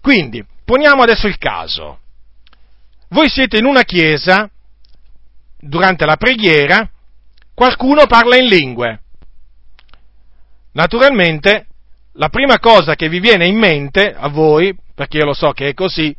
[0.00, 2.00] Quindi, poniamo adesso il caso.
[3.10, 4.50] Voi siete in una Chiesa,
[5.58, 6.90] durante la preghiera,
[7.62, 9.00] qualcuno parla in lingue.
[10.72, 11.66] naturalmente,
[12.14, 15.68] la prima cosa che vi viene in mente a voi, perché io lo so che
[15.68, 16.14] è così,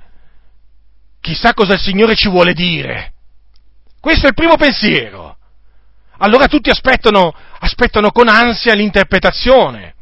[1.19, 3.13] chissà cosa il Signore ci vuole dire.
[3.99, 5.35] Questo è il primo pensiero.
[6.19, 9.95] Allora tutti aspettano, aspettano con ansia l'interpretazione,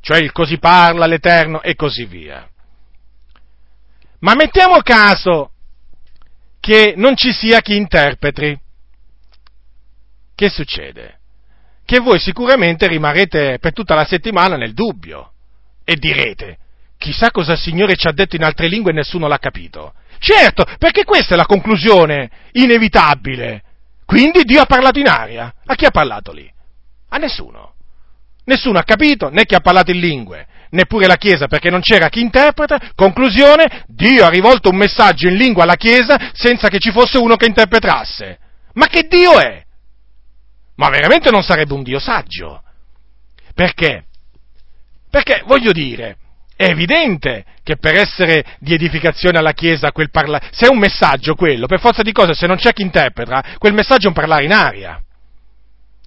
[0.00, 2.48] cioè il così parla l'Eterno e così via.
[4.20, 5.50] Ma mettiamo caso
[6.60, 8.60] che non ci sia chi interpreti.
[10.34, 11.18] Che succede?
[11.84, 15.32] Che voi sicuramente rimarrete per tutta la settimana nel dubbio
[15.84, 16.58] e direte,
[16.98, 19.92] chissà cosa il Signore ci ha detto in altre lingue e nessuno l'ha capito.
[20.18, 23.62] Certo, perché questa è la conclusione inevitabile.
[24.06, 25.52] Quindi Dio ha parlato in aria.
[25.66, 26.50] A chi ha parlato lì?
[27.10, 27.74] A nessuno.
[28.44, 32.08] Nessuno ha capito né chi ha parlato in lingue, neppure la Chiesa perché non c'era
[32.08, 32.92] chi interpreta.
[32.94, 37.36] Conclusione, Dio ha rivolto un messaggio in lingua alla Chiesa senza che ci fosse uno
[37.36, 38.38] che interpretasse.
[38.74, 39.63] Ma che Dio è?
[40.76, 42.62] Ma veramente non sarebbe un Dio saggio.
[43.54, 44.06] Perché?
[45.08, 46.16] Perché, voglio dire,
[46.56, 51.34] è evidente che per essere di edificazione alla Chiesa quel parlare, se è un messaggio
[51.34, 54.44] quello, per forza di cose, se non c'è chi interpreta, quel messaggio è un parlare
[54.44, 55.02] in aria,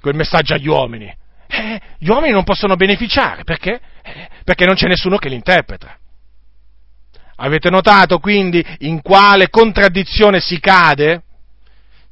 [0.02, 1.14] quel messaggio agli uomini.
[1.48, 3.80] Eh, gli uomini non possono beneficiare, perché?
[4.02, 5.98] Eh, perché non c'è nessuno che li interpreta.
[7.40, 11.24] Avete notato quindi in quale contraddizione si cade?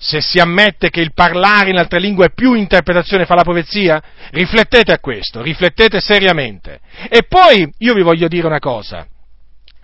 [0.06, 4.00] Se si ammette che il parlare in altre lingue è più interpretazione fa la profezia?
[4.30, 6.80] Riflettete a questo, riflettete seriamente.
[7.10, 9.08] E poi io vi voglio dire una cosa,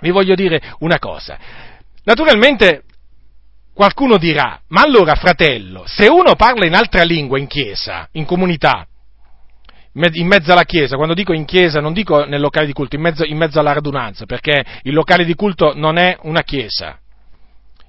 [0.01, 1.39] vi voglio dire una cosa.
[2.03, 2.84] Naturalmente
[3.74, 8.86] qualcuno dirà, ma allora fratello, se uno parla in altra lingua in chiesa, in comunità,
[9.93, 13.01] in mezzo alla chiesa, quando dico in chiesa non dico nel locale di culto, in
[13.01, 16.99] mezzo, in mezzo alla radunanza, perché il locale di culto non è una chiesa,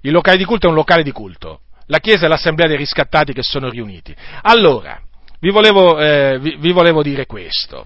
[0.00, 1.60] il locale di culto è un locale di culto,
[1.92, 4.16] la chiesa è l'assemblea dei riscattati che sono riuniti.
[4.40, 4.98] Allora,
[5.40, 7.84] vi volevo, eh, vi, vi volevo dire questo.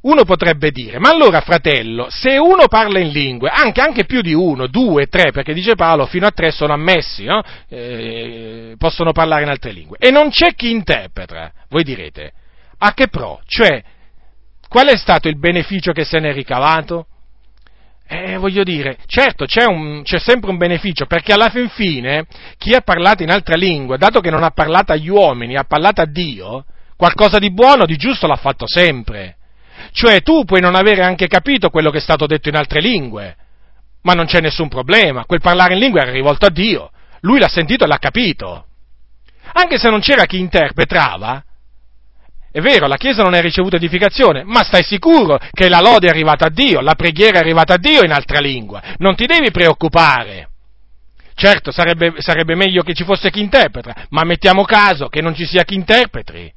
[0.00, 4.34] Uno potrebbe dire, ma allora fratello, se uno parla in lingue, anche, anche, più di
[4.34, 7.42] uno, due, tre, perché dice Paolo, fino a tre sono ammessi, no?
[7.68, 12.32] eh, possono parlare in altre lingue, e non c'è chi interpreta, voi direte,
[12.78, 13.40] a che pro?
[13.46, 13.82] Cioè,
[14.68, 17.06] qual è stato il beneficio che se ne è ricavato?
[18.08, 22.26] Eh, voglio dire, certo c'è, un, c'è, sempre un beneficio, perché alla fin fine
[22.56, 26.02] chi ha parlato in altre lingue, dato che non ha parlato agli uomini, ha parlato
[26.02, 26.64] a Dio,
[26.96, 29.36] qualcosa di buono, di giusto l'ha fatto sempre.
[29.90, 33.36] Cioè tu puoi non avere anche capito quello che è stato detto in altre lingue,
[34.02, 36.90] ma non c'è nessun problema, quel parlare in lingua era rivolto a Dio,
[37.20, 38.66] lui l'ha sentito e l'ha capito.
[39.52, 41.42] Anche se non c'era chi interpretava,
[42.56, 46.10] è vero, la Chiesa non ha ricevuto edificazione, ma stai sicuro che la lode è
[46.10, 49.50] arrivata a Dio, la preghiera è arrivata a Dio in altra lingua, non ti devi
[49.50, 50.48] preoccupare.
[51.34, 55.44] Certo, sarebbe, sarebbe meglio che ci fosse chi interpreta, ma mettiamo caso che non ci
[55.44, 56.50] sia chi interpreti.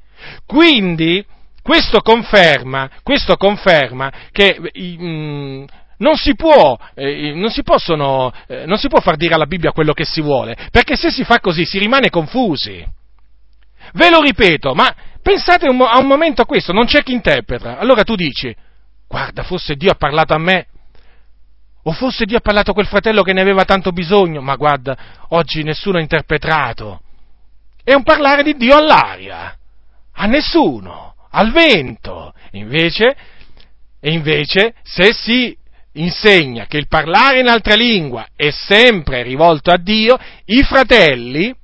[0.46, 1.22] Quindi,
[1.60, 5.64] questo conferma, questo conferma che mm,
[5.98, 9.72] non, si può, eh, non, si possono, eh, non si può far dire alla Bibbia
[9.72, 12.82] quello che si vuole, perché se si fa così si rimane confusi.
[13.92, 17.78] Ve lo ripeto, ma pensate un, a un momento a questo, non c'è chi interpreta.
[17.78, 18.54] Allora tu dici,
[19.06, 20.66] guarda, forse Dio ha parlato a me,
[21.82, 24.96] o forse Dio ha parlato a quel fratello che ne aveva tanto bisogno, ma guarda,
[25.28, 27.00] oggi nessuno ha interpretato.
[27.82, 29.56] È un parlare di Dio all'aria,
[30.12, 32.32] a nessuno al vento.
[32.52, 33.16] Invece,
[34.00, 35.56] e invece, se si
[35.94, 41.54] insegna che il parlare in altra lingua è sempre rivolto a Dio, i fratelli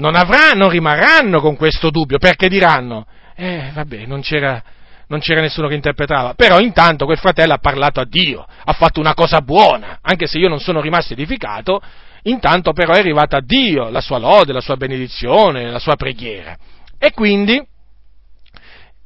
[0.00, 4.62] non, avrà, rimarranno con questo dubbio, perché diranno, eh vabbè, non c'era,
[5.06, 8.98] non c'era nessuno che interpretava, però intanto quel fratello ha parlato a Dio, ha fatto
[8.98, 11.80] una cosa buona, anche se io non sono rimasto edificato,
[12.22, 16.56] intanto però è arrivata a Dio la sua lode, la sua benedizione, la sua preghiera.
[16.98, 17.62] E quindi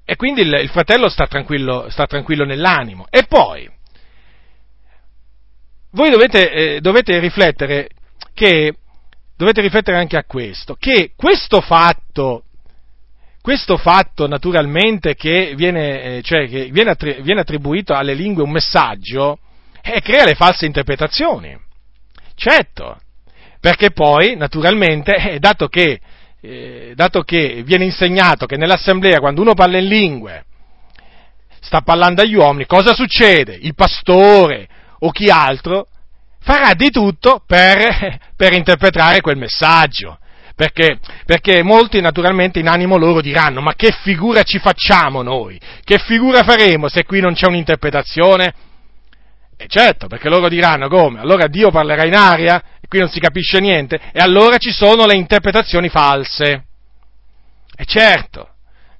[0.06, 3.06] e quindi il, il fratello sta tranquillo, sta tranquillo, nell'animo.
[3.08, 3.68] E poi,
[5.92, 7.88] voi dovete, eh, dovete, riflettere
[8.34, 8.74] che,
[9.36, 12.44] dovete riflettere anche a questo, che questo fatto,
[13.40, 18.50] questo fatto naturalmente che viene, eh, cioè che viene, attri- viene, attribuito alle lingue un
[18.50, 19.38] messaggio,
[19.82, 21.56] eh, crea le false interpretazioni.
[22.34, 22.98] Certo,
[23.60, 26.00] perché poi, naturalmente, eh, dato che
[26.44, 30.44] eh, dato che viene insegnato che nell'assemblea quando uno parla in lingue
[31.60, 33.54] sta parlando agli uomini, cosa succede?
[33.54, 35.88] Il pastore o chi altro
[36.44, 40.18] farà di tutto per, per interpretare quel messaggio.
[40.54, 45.58] Perché, perché, molti naturalmente in animo loro diranno ma che figura ci facciamo noi?
[45.82, 48.54] Che figura faremo se qui non c'è un'interpretazione?
[49.56, 51.18] E certo, perché loro diranno come?
[51.18, 55.06] Allora Dio parlerà in aria e qui non si capisce niente e allora ci sono
[55.06, 56.64] le interpretazioni false.
[57.76, 58.50] E certo,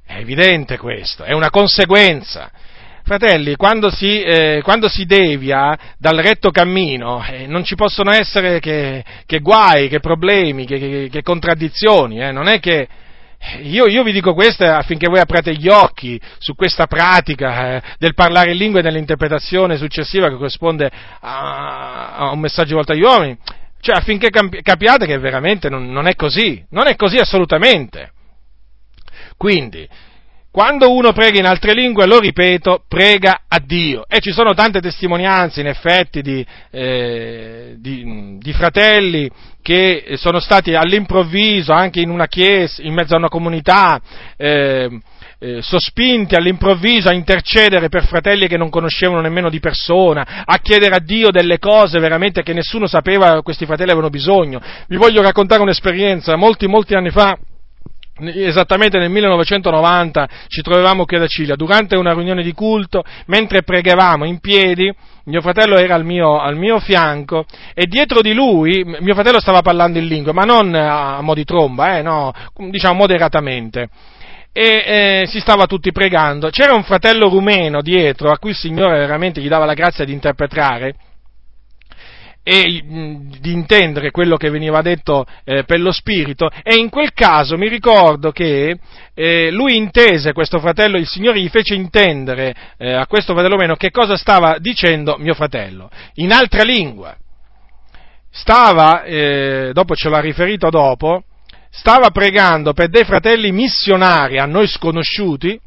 [0.04, 2.50] È evidente questo, è una conseguenza.
[3.04, 8.60] Fratelli, quando si, eh, quando si devia dal retto cammino eh, non ci possono essere
[8.60, 12.22] che, che guai, che problemi, che, che, che contraddizioni.
[12.22, 12.32] Eh.
[12.32, 12.88] Non è che
[13.60, 18.14] io, io, vi dico questo affinché voi apriate gli occhi su questa pratica eh, del
[18.14, 20.90] parlare in lingua e dell'interpretazione successiva che corrisponde
[21.20, 23.36] a, a un messaggio rivolto agli uomini.
[23.82, 28.12] Cioè affinché capiate che veramente non, non è così, non è così assolutamente.
[29.36, 29.86] Quindi,
[30.54, 34.04] quando uno prega in altre lingue, lo ripeto, prega a Dio.
[34.06, 39.28] E ci sono tante testimonianze, in effetti, di, eh, di, di, fratelli
[39.60, 44.00] che sono stati all'improvviso, anche in una chiesa, in mezzo a una comunità,
[44.36, 45.00] eh,
[45.40, 50.94] eh, sospinti all'improvviso a intercedere per fratelli che non conoscevano nemmeno di persona, a chiedere
[50.94, 54.60] a Dio delle cose veramente che nessuno sapeva questi fratelli avevano bisogno.
[54.86, 57.36] Vi voglio raccontare un'esperienza, molti, molti anni fa,
[58.20, 64.24] esattamente nel 1990 ci trovavamo qui ad Acilia, durante una riunione di culto, mentre pregavamo
[64.24, 64.92] in piedi,
[65.24, 69.62] mio fratello era al mio, al mio, fianco e dietro di lui, mio fratello stava
[69.62, 72.32] parlando in lingua, ma non a mo' di tromba, eh, no,
[72.70, 73.88] diciamo moderatamente.
[74.56, 76.48] E eh, si stava tutti pregando.
[76.50, 80.12] C'era un fratello rumeno dietro, a cui il Signore veramente gli dava la grazia di
[80.12, 80.94] interpretare,
[82.46, 82.82] e
[83.40, 87.68] di intendere quello che veniva detto eh, per lo spirito e in quel caso mi
[87.68, 88.78] ricordo che
[89.14, 93.76] eh, lui intese questo fratello, il Signore gli fece intendere eh, a questo fratello meno
[93.76, 97.16] che cosa stava dicendo mio fratello, in altra lingua.
[98.30, 101.22] Stava, eh, dopo ce l'ha riferito dopo,
[101.70, 105.58] stava pregando per dei fratelli missionari a noi sconosciuti,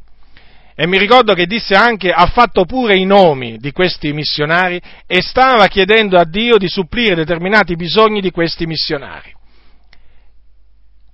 [0.80, 5.24] e mi ricordo che disse anche, ha fatto pure i nomi di questi missionari e
[5.24, 9.34] stava chiedendo a Dio di supplire determinati bisogni di questi missionari.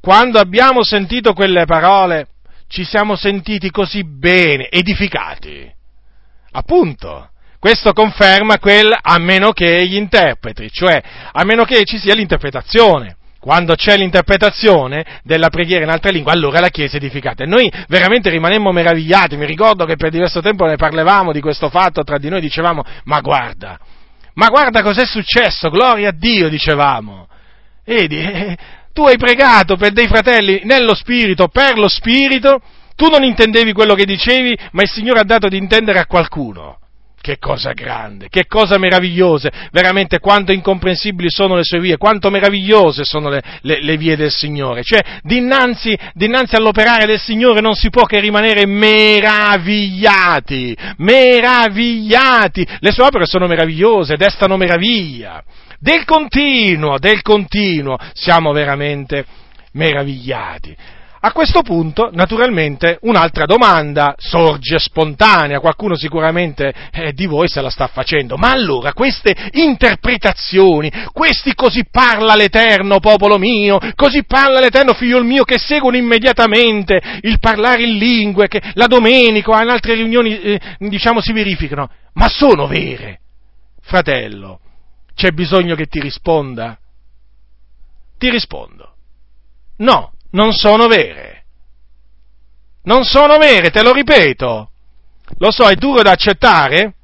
[0.02, 2.28] Quando abbiamo sentito quelle parole,
[2.68, 5.74] ci siamo sentiti così bene, edificati.
[6.52, 12.16] Appunto, questo conferma quel a meno che gli interpreti, cioè a meno che ci sia
[12.16, 17.44] l'interpretazione quando c'è l'interpretazione della preghiera in altre lingue, allora la Chiesa è edificata.
[17.44, 21.68] E noi veramente rimanemmo meravigliati, mi ricordo che per diverso tempo ne parlavamo di questo
[21.68, 23.78] fatto tra di noi, dicevamo, ma guarda,
[24.36, 27.28] ma guarda cos'è successo, gloria a Dio, dicevamo.
[27.84, 28.26] Vedi,
[28.94, 32.62] tu hai pregato per dei fratelli nello Spirito, per lo Spirito,
[32.96, 36.78] tu non intendevi quello che dicevi, ma il Signore ha dato di intendere a qualcuno.
[37.24, 43.06] Che cosa grande, che cosa meravigliose, veramente quanto incomprensibili sono le sue vie, quanto meravigliose
[43.06, 44.84] sono le, le, le vie del Signore.
[44.84, 52.68] Cioè, dinanzi, dinanzi all'operare del Signore non si può che rimanere meravigliati, meravigliati.
[52.80, 55.42] Le sue opere sono meravigliose, destano meraviglia.
[55.80, 59.24] Del continuo, del continuo, siamo veramente
[59.72, 60.76] meravigliati.
[61.26, 67.70] A questo punto, naturalmente, un'altra domanda sorge spontanea, qualcuno sicuramente eh, di voi se la
[67.70, 74.92] sta facendo, ma allora queste interpretazioni, questi così parla l'Eterno, popolo mio, così parla l'Eterno,
[74.92, 79.94] figlio mio, che seguono immediatamente il parlare in lingue, che la domenica o in altre
[79.94, 83.20] riunioni, eh, diciamo, si verificano, ma sono vere?
[83.80, 84.60] Fratello,
[85.16, 86.78] c'è bisogno che ti risponda?
[88.18, 88.96] Ti rispondo.
[89.78, 91.46] No, non sono vere.
[92.84, 94.70] Non sono vere, te lo ripeto.
[95.38, 96.96] Lo so, è duro da accettare?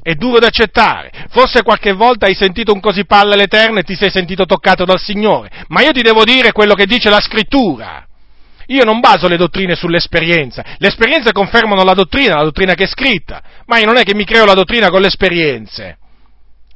[0.00, 1.10] È duro da accettare.
[1.28, 4.98] Forse qualche volta hai sentito un così palla all'Eterno e ti sei sentito toccato dal
[4.98, 5.50] Signore.
[5.68, 8.06] Ma io ti devo dire quello che dice la Scrittura.
[8.66, 10.64] Io non baso le dottrine sull'esperienza.
[10.78, 13.42] Le esperienze confermano la dottrina, la dottrina che è scritta.
[13.66, 15.98] Ma io non è che mi creo la dottrina con le esperienze.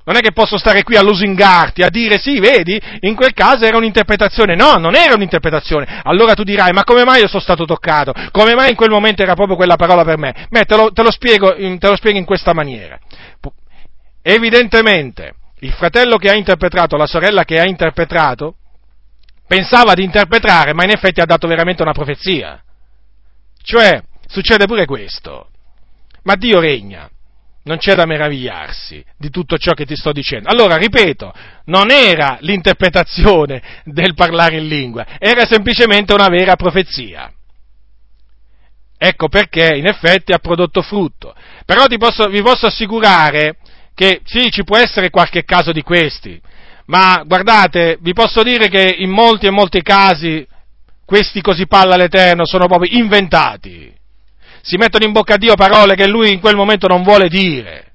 [0.04, 3.64] Non è che posso stare qui a lusingarti, a dire sì, vedi, in quel caso
[3.64, 4.56] era un'interpretazione.
[4.56, 6.00] No, non era un'interpretazione.
[6.02, 8.12] Allora tu dirai, ma come mai io sono stato toccato?
[8.32, 10.46] Come mai in quel momento era proprio quella parola per me?
[10.50, 12.98] Beh, te lo, te lo, spiego, te lo spiego in questa maniera.
[14.22, 18.56] Evidentemente, il fratello che ha interpretato, la sorella che ha interpretato,
[19.46, 22.60] pensava di interpretare, ma in effetti ha dato veramente una profezia.
[23.62, 25.48] Cioè, succede pure questo.
[26.24, 27.08] Ma Dio regna
[27.64, 30.48] non c'è da meravigliarsi di tutto ciò che ti sto dicendo.
[30.48, 31.32] Allora, ripeto,
[31.66, 37.32] non era l'interpretazione del parlare in lingua, era semplicemente una vera profezia.
[38.98, 41.34] Ecco perché in effetti ha prodotto frutto.
[41.64, 43.56] Però posso, vi posso assicurare
[43.94, 46.40] che sì, ci può essere qualche caso di questi,
[46.86, 50.46] ma guardate, vi posso dire che in molti e molti casi
[51.04, 53.92] questi così palla all'Eterno sono proprio inventati
[54.62, 57.92] si mettono in bocca a Dio parole che lui in quel momento non vuole dire,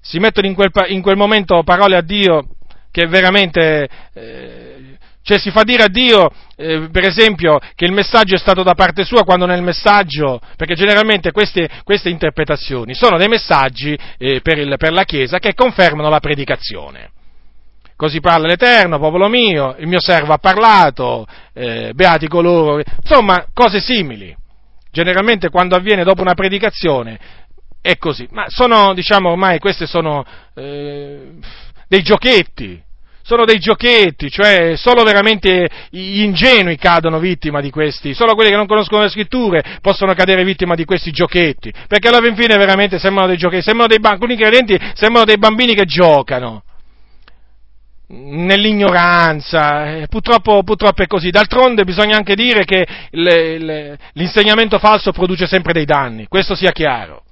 [0.00, 2.48] si mettono in quel, in quel momento parole a Dio
[2.90, 4.80] che veramente eh,
[5.22, 8.74] Cioè si fa dire a Dio, eh, per esempio, che il messaggio è stato da
[8.74, 14.58] parte sua quando nel messaggio, perché generalmente queste, queste interpretazioni sono dei messaggi eh, per,
[14.58, 17.10] il, per la Chiesa che confermano la predicazione.
[17.94, 23.78] Così parla l'Eterno, popolo mio, il mio servo ha parlato, eh, beati coloro, insomma, cose
[23.78, 24.34] simili.
[24.92, 27.18] Generalmente quando avviene dopo una predicazione
[27.80, 31.32] è così, ma sono, diciamo, ormai questi sono eh,
[31.88, 32.82] dei giochetti,
[33.22, 38.56] sono dei giochetti, cioè solo veramente gli ingenui cadono vittima di questi, solo quelli che
[38.56, 42.98] non conoscono le scritture possono cadere vittima di questi giochetti, perché alla fin fine veramente
[42.98, 46.64] sembrano dei giochetti, sembrano dei, alcuni credenti sembrano dei bambini che giocano
[48.12, 51.30] nell'ignoranza, eh, purtroppo, purtroppo, è così.
[51.30, 56.72] D'altronde bisogna anche dire che le, le, l'insegnamento falso produce sempre dei danni, questo sia
[56.72, 57.22] chiaro.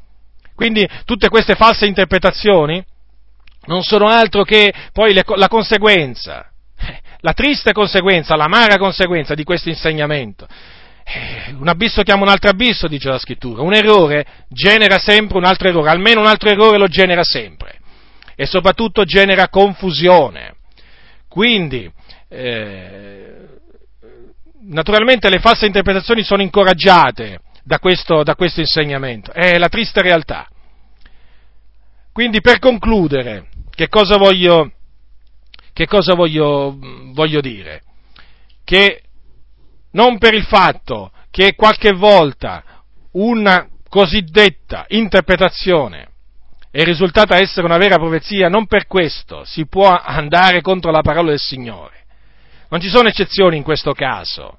[0.55, 2.85] Quindi tutte queste false interpretazioni
[3.67, 6.49] non sono altro che poi le, la conseguenza,
[6.79, 10.47] eh, la triste conseguenza, l'amara conseguenza di questo insegnamento.
[11.05, 13.63] Eh, un abisso chiama un altro abisso, dice la scrittura.
[13.63, 17.79] Un errore genera sempre un altro errore, almeno un altro errore lo genera sempre.
[18.37, 20.55] E soprattutto genera confusione.
[21.39, 21.89] Quindi,
[22.31, 23.47] eh,
[24.63, 30.49] naturalmente le false interpretazioni sono incoraggiate da questo, da questo insegnamento, è la triste realtà.
[32.11, 34.73] Quindi per concludere, che cosa voglio,
[35.73, 36.77] che cosa voglio,
[37.13, 37.83] voglio dire?
[38.65, 39.03] Che
[39.93, 42.65] non per il fatto che qualche volta
[43.13, 46.15] una cosiddetta interpretazione
[46.71, 51.31] è risultata essere una vera profezia, non per questo si può andare contro la parola
[51.31, 52.05] del Signore.
[52.69, 54.59] Non ci sono eccezioni in questo caso,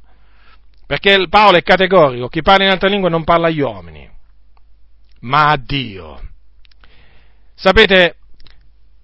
[0.87, 4.09] perché Paolo è categorico, chi parla in altre lingue non parla agli uomini,
[5.21, 6.19] ma a Dio.
[7.53, 8.15] Sapete,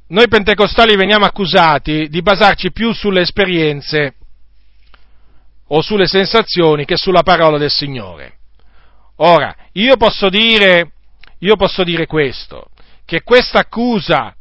[0.07, 4.15] noi pentecostali veniamo accusati di basarci più sulle esperienze
[5.67, 8.37] o sulle sensazioni che sulla parola del Signore.
[9.17, 10.91] Ora, io posso dire,
[11.39, 12.69] io posso dire questo,
[13.05, 14.35] che questa accusa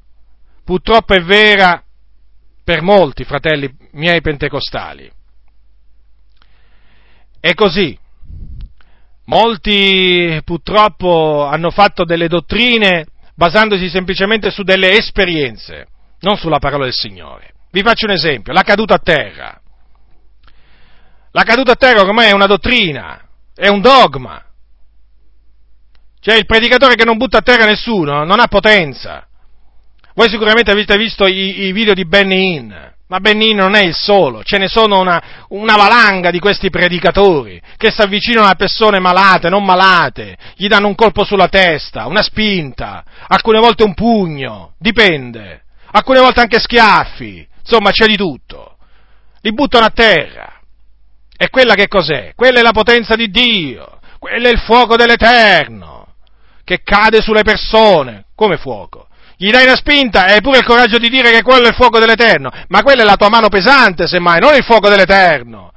[0.65, 1.83] purtroppo è vera
[2.65, 5.11] per molti fratelli miei pentecostali.
[7.39, 7.97] È così.
[9.27, 15.87] Molti purtroppo hanno fatto delle dottrine basandosi semplicemente su delle esperienze,
[16.21, 17.53] non sulla parola del Signore.
[17.71, 19.61] Vi faccio un esempio, la caduta a terra.
[21.33, 23.21] La caduta a terra ormai è una dottrina,
[23.55, 24.43] è un dogma,
[26.25, 29.27] cioè il predicatore che non butta a terra nessuno non ha potenza.
[30.15, 32.73] Voi sicuramente avete visto i, i video di Benny Hinn,
[33.09, 36.71] ma Benny Hinn non è il solo, ce ne sono una, una valanga di questi
[36.71, 42.07] predicatori che si avvicinano a persone malate, non malate, gli danno un colpo sulla testa,
[42.07, 48.79] una spinta, alcune volte un pugno, dipende, alcune volte anche schiaffi, insomma c'è di tutto.
[49.43, 50.53] Li buttano a terra.
[51.37, 52.33] E quella che cos'è?
[52.35, 55.95] Quella è la potenza di Dio, quello è il fuoco dell'Eterno
[56.65, 59.09] che cade sulle persone, come fuoco.
[59.37, 61.75] Gli dai una spinta e hai pure il coraggio di dire che quello è il
[61.75, 65.73] fuoco dell'Eterno, ma quella è la tua mano pesante, semmai, non il fuoco dell'Eterno.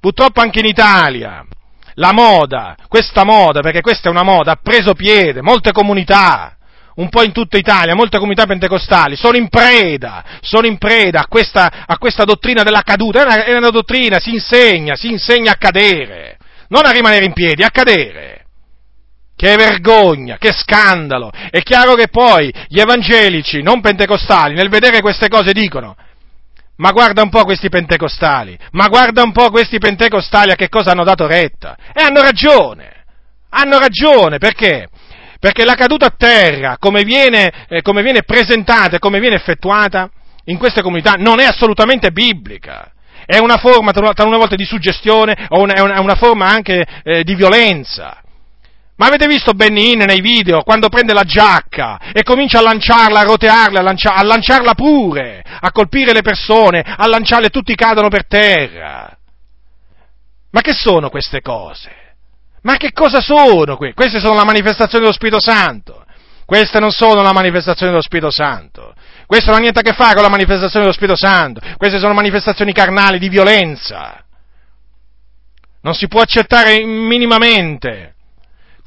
[0.00, 1.44] Purtroppo anche in Italia
[1.94, 6.56] la moda, questa moda, perché questa è una moda, ha preso piede, molte comunità,
[6.96, 11.26] un po' in tutta Italia, molte comunità pentecostali sono in preda, sono in preda a
[11.26, 15.52] questa, a questa dottrina della caduta, è una, è una dottrina, si insegna, si insegna
[15.52, 16.38] a cadere,
[16.68, 18.45] non a rimanere in piedi, a cadere.
[19.36, 21.30] Che vergogna, che scandalo!
[21.50, 25.94] È chiaro che poi gli evangelici non pentecostali nel vedere queste cose dicono
[26.76, 30.90] ma guarda un po' questi pentecostali, ma guarda un po' questi pentecostali a che cosa
[30.90, 31.76] hanno dato retta.
[31.94, 33.04] E hanno ragione,
[33.50, 34.88] hanno ragione, perché?
[35.38, 40.10] Perché la caduta a terra, come viene, eh, come viene presentata e come viene effettuata
[40.44, 42.92] in queste comunità, non è assolutamente biblica.
[43.24, 47.24] È una forma, tra una volta, di suggestione o una, è una, forma anche eh,
[47.24, 48.20] di violenza.
[48.96, 53.20] Ma avete visto Benny Hinn nei video, quando prende la giacca e comincia a lanciarla,
[53.20, 57.74] a rotearla, a, lancia- a lanciarla pure, a colpire le persone, a lanciarle e tutti
[57.74, 59.14] cadono per terra?
[60.50, 61.90] Ma che sono queste cose?
[62.62, 63.94] Ma che cosa sono queste?
[63.94, 66.04] Queste sono la manifestazione dello Spirito Santo.
[66.46, 68.94] Queste non sono la manifestazione dello Spirito Santo.
[69.26, 71.60] Questo non ha niente a che fare con la manifestazione dello Spirito Santo.
[71.76, 74.24] Queste sono manifestazioni carnali di violenza.
[75.82, 78.14] Non si può accettare minimamente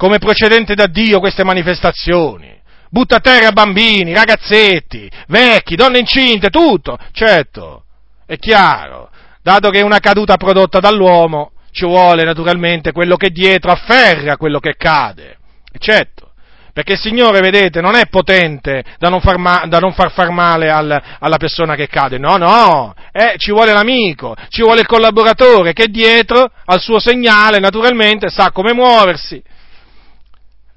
[0.00, 2.58] come procedente da Dio queste manifestazioni.
[2.88, 6.96] Butta a terra bambini, ragazzetti, vecchi, donne incinte, tutto.
[7.12, 7.84] Certo,
[8.24, 9.10] è chiaro,
[9.42, 14.58] dato che è una caduta prodotta dall'uomo, ci vuole naturalmente quello che dietro afferra quello
[14.58, 15.36] che cade.
[15.78, 16.32] Certo,
[16.72, 20.30] Perché il Signore, vedete, non è potente da non far, ma- da non far, far
[20.30, 24.86] male al, alla persona che cade, no, no, eh, ci vuole l'amico, ci vuole il
[24.86, 29.42] collaboratore che dietro al suo segnale, naturalmente, sa come muoversi,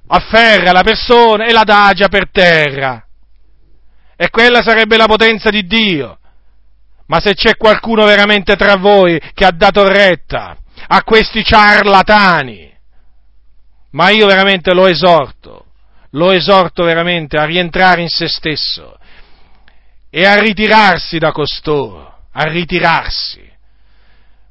[0.08, 3.06] afferra la persona e la adagia per terra.
[4.16, 6.20] E quella sarebbe la potenza di Dio.
[7.08, 10.58] Ma se c'è qualcuno veramente tra voi che ha dato retta
[10.88, 12.72] a questi ciarlatani,
[13.92, 15.66] ma io veramente lo esorto,
[16.12, 18.98] lo esorto veramente a rientrare in se stesso
[20.10, 23.42] e a ritirarsi da costoro, a ritirarsi,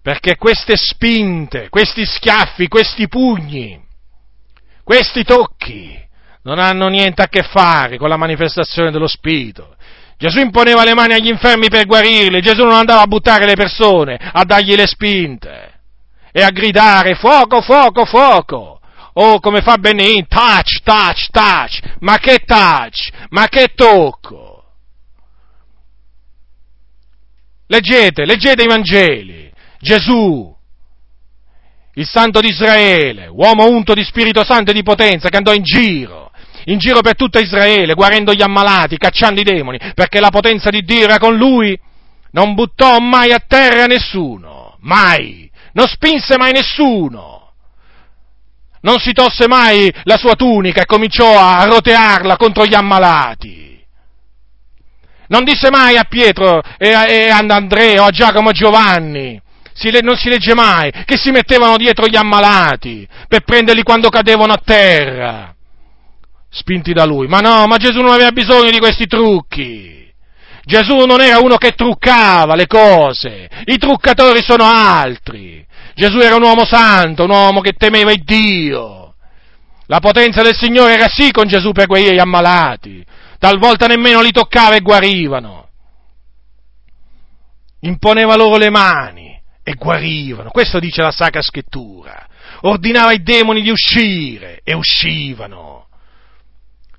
[0.00, 3.80] perché queste spinte, questi schiaffi, questi pugni,
[4.92, 5.98] questi tocchi
[6.42, 9.74] non hanno niente a che fare con la manifestazione dello Spirito.
[10.18, 14.18] Gesù imponeva le mani agli infermi per guarirli, Gesù non andava a buttare le persone,
[14.20, 15.80] a dargli le spinte
[16.30, 18.80] e a gridare fuoco, fuoco, fuoco.
[19.14, 24.62] Oh, come fa Benin, touch, touch, touch, ma che touch, ma che tocco.
[27.66, 29.50] Leggete, leggete i Vangeli.
[29.80, 30.51] Gesù,
[31.94, 35.62] il Santo di Israele, uomo unto di Spirito Santo e di potenza, che andò in
[35.62, 36.30] giro,
[36.64, 40.82] in giro per tutta Israele, guarendo gli ammalati, cacciando i demoni, perché la potenza di
[40.82, 41.78] Dio era con lui,
[42.30, 47.32] non buttò mai a terra nessuno, mai, non spinse mai nessuno
[48.82, 53.80] non si tosse mai la sua tunica e cominciò a rotearla contro gli ammalati.
[55.28, 59.40] Non disse mai a Pietro e, a, Andrea o a Giacomo e Giovanni,
[59.74, 64.52] si, non si legge mai, che si mettevano dietro gli ammalati per prenderli quando cadevano
[64.52, 65.54] a terra,
[66.50, 67.26] spinti da lui.
[67.26, 70.00] Ma no, ma Gesù non aveva bisogno di questi trucchi.
[70.64, 75.64] Gesù non era uno che truccava le cose, i truccatori sono altri.
[75.94, 79.14] Gesù era un uomo santo, un uomo che temeva il Dio.
[79.86, 83.04] La potenza del Signore era sì con Gesù per guarire ammalati,
[83.38, 85.68] talvolta nemmeno li toccava e guarivano.
[87.80, 89.31] Imponeva loro le mani
[89.62, 92.26] e guarivano, questo dice la Sacra Scrittura.
[92.62, 95.86] Ordinava ai demoni di uscire e uscivano.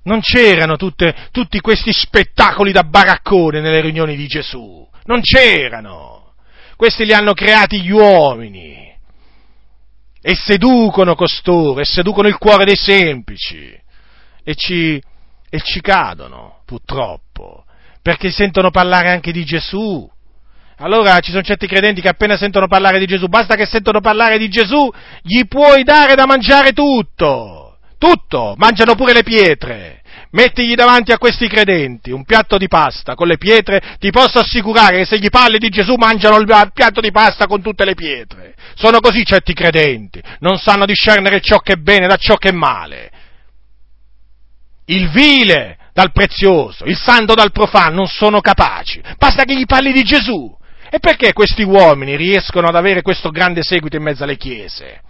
[0.04, 6.34] Non c'erano tutte, tutti questi spettacoli da baraccone nelle riunioni di Gesù, non c'erano.
[6.76, 8.84] Questi li hanno creati gli uomini
[10.26, 13.78] e seducono costoro, e seducono il cuore dei semplici,
[14.42, 15.00] e ci,
[15.50, 17.64] e ci cadono, purtroppo,
[18.00, 20.10] perché sentono parlare anche di Gesù.
[20.78, 24.38] Allora ci sono certi credenti che appena sentono parlare di Gesù, basta che sentono parlare
[24.38, 24.90] di Gesù,
[25.22, 30.02] gli puoi dare da mangiare tutto, tutto, mangiano pure le pietre.
[30.30, 34.98] Mettigli davanti a questi credenti un piatto di pasta con le pietre, ti posso assicurare
[34.98, 38.54] che se gli parli di Gesù mangiano il piatto di pasta con tutte le pietre.
[38.74, 42.52] Sono così certi credenti, non sanno discernere ciò che è bene da ciò che è
[42.52, 43.10] male.
[44.86, 49.00] Il vile dal prezioso, il santo dal profano non sono capaci.
[49.16, 50.52] Basta che gli parli di Gesù.
[50.94, 55.00] E perché questi uomini riescono ad avere questo grande seguito in mezzo alle chiese?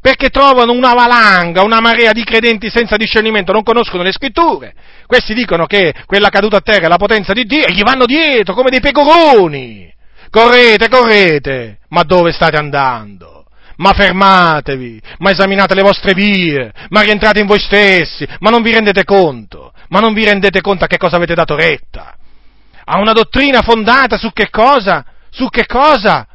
[0.00, 4.74] perché trovano una valanga, una marea di credenti senza discernimento, non conoscono le scritture.
[5.06, 8.04] Questi dicono che quella caduta a terra è la potenza di Dio e gli vanno
[8.04, 9.94] dietro come dei pecoroni.
[10.28, 13.44] Correte, correte, ma dove state andando?
[13.76, 18.72] Ma fermatevi, ma esaminate le vostre vie, ma rientrate in voi stessi, ma non vi
[18.72, 22.16] rendete conto, ma non vi rendete conto a che cosa avete dato retta.
[22.86, 25.06] A una dottrina fondata su che cosa?
[25.32, 26.26] Su che cosa?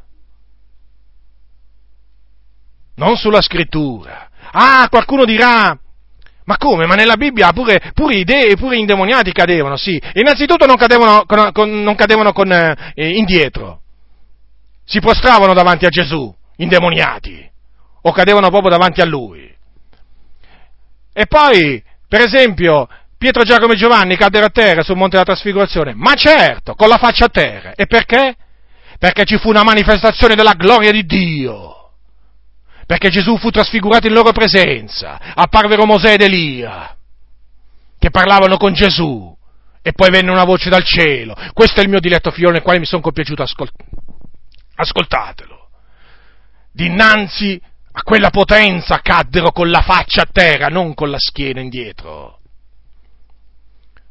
[2.98, 4.30] non sulla scrittura.
[4.52, 5.78] Ah, qualcuno dirà,
[6.46, 6.86] ma come?
[6.86, 10.02] Ma nella Bibbia pure, pure i dei, pure gli indemoniati cadevano, sì.
[10.14, 13.82] Innanzitutto non cadevano, con, con, non cadevano con, eh, indietro.
[14.86, 17.46] Si prostravano davanti a Gesù, indemoniati.
[18.02, 19.54] O cadevano proprio davanti a lui.
[21.14, 22.88] E poi, per esempio,
[23.18, 25.94] Pietro, Giacomo e Giovanni caddero a terra sul monte della trasfigurazione.
[25.94, 27.74] Ma certo, con la faccia a terra.
[27.74, 28.36] E perché?
[28.98, 31.78] Perché ci fu una manifestazione della gloria di Dio
[32.88, 36.96] perché Gesù fu trasfigurato in loro presenza, apparvero Mosè ed Elia,
[38.00, 39.36] che parlavano con Gesù,
[39.82, 42.80] e poi venne una voce dal cielo, questo è il mio diletto figlio nel quale
[42.80, 43.70] mi sono compiaciuto, ascol-
[44.76, 45.68] ascoltatelo.
[46.72, 47.62] Dinanzi
[47.92, 52.37] a quella potenza caddero con la faccia a terra, non con la schiena indietro.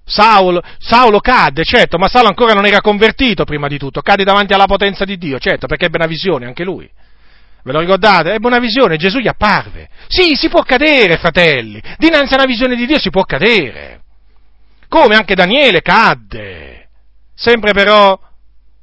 [0.09, 4.53] Saulo, Saulo cadde, certo, ma Saulo ancora non era convertito prima di tutto, cadde davanti
[4.53, 6.89] alla potenza di Dio, certo, perché ebbe una visione anche lui.
[7.65, 8.33] Ve lo ricordate?
[8.33, 9.89] Ebbe una visione, Gesù gli apparve.
[10.07, 11.83] Sì, si può cadere, fratelli.
[11.99, 14.03] Dinanzi a una visione di Dio si può cadere.
[14.89, 16.89] Come anche Daniele cadde.
[17.35, 18.17] Sempre però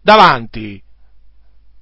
[0.01, 0.83] davanti,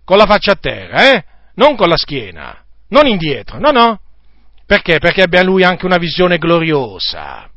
[0.06, 1.26] con la faccia a terra, eh?
[1.56, 4.00] Non con la schiena, non indietro, no, no.
[4.68, 5.00] Perché?
[5.00, 7.51] Perché ebbe a lui anche una visione gloriosa.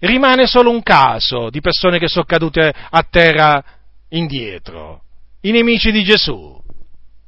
[0.00, 3.62] Rimane solo un caso di persone che sono cadute a terra
[4.08, 5.02] indietro,
[5.42, 6.58] i nemici di Gesù.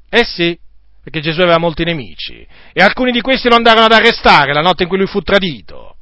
[0.08, 0.58] Eh sì,
[1.02, 4.84] perché Gesù aveva molti nemici e alcuni di questi lo andarono ad arrestare la notte
[4.84, 5.96] in cui lui fu tradito.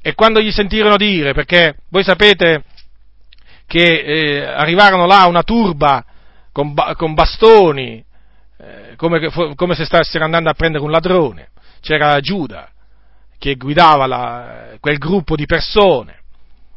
[0.00, 2.64] E quando gli sentirono dire, perché voi sapete
[3.66, 6.04] che eh, arrivarono là una turba
[6.52, 8.04] con, con bastoni,
[8.58, 11.50] eh, come, come, se stessero andando a prendere un ladrone,
[11.80, 12.70] c'era Giuda
[13.40, 16.20] che guidava la, quel gruppo di persone.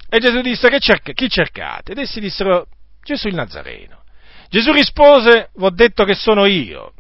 [0.10, 1.92] E Gesù disse, cerca, chi cercate?
[1.92, 2.68] Ed essi dissero,
[3.04, 4.04] Gesù il Nazareno.
[4.50, 6.94] Gesù rispose, vi ho detto che sono io.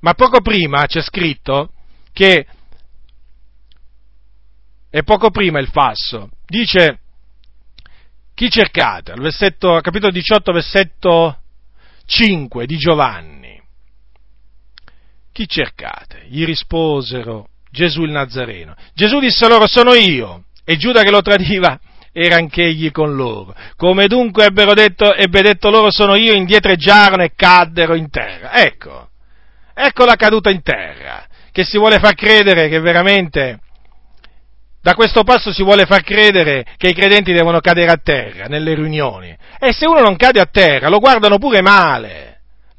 [0.00, 1.72] Ma poco prima c'è scritto
[2.12, 2.46] che,
[4.88, 7.00] e poco prima il falso, dice,
[8.34, 9.12] chi cercate?
[9.12, 11.42] Al versetto, capitolo 18, versetto
[12.06, 13.60] 5 di Giovanni.
[15.32, 16.24] Chi cercate?
[16.28, 18.74] Gli risposero Gesù il Nazareno.
[18.94, 21.80] Gesù disse loro sono io e Giuda che lo tradiva
[22.12, 23.54] era anch'egli con loro.
[23.76, 28.52] Come dunque ebbero detto, ebbe detto loro sono io, indietreggiarono e caddero in terra.
[28.52, 29.08] Ecco,
[29.74, 33.60] ecco la caduta in terra, che si vuole far credere che veramente,
[34.82, 38.74] da questo passo si vuole far credere che i credenti devono cadere a terra nelle
[38.74, 39.34] riunioni.
[39.58, 42.31] E se uno non cade a terra, lo guardano pure male,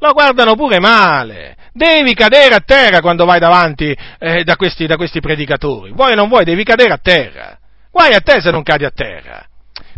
[0.03, 1.55] lo guardano pure male.
[1.71, 5.91] Devi cadere a terra quando vai davanti eh, da, questi, da questi predicatori.
[5.91, 7.57] Vuoi o non vuoi, devi cadere a terra.
[7.89, 9.45] Guai a te se non cadi a terra.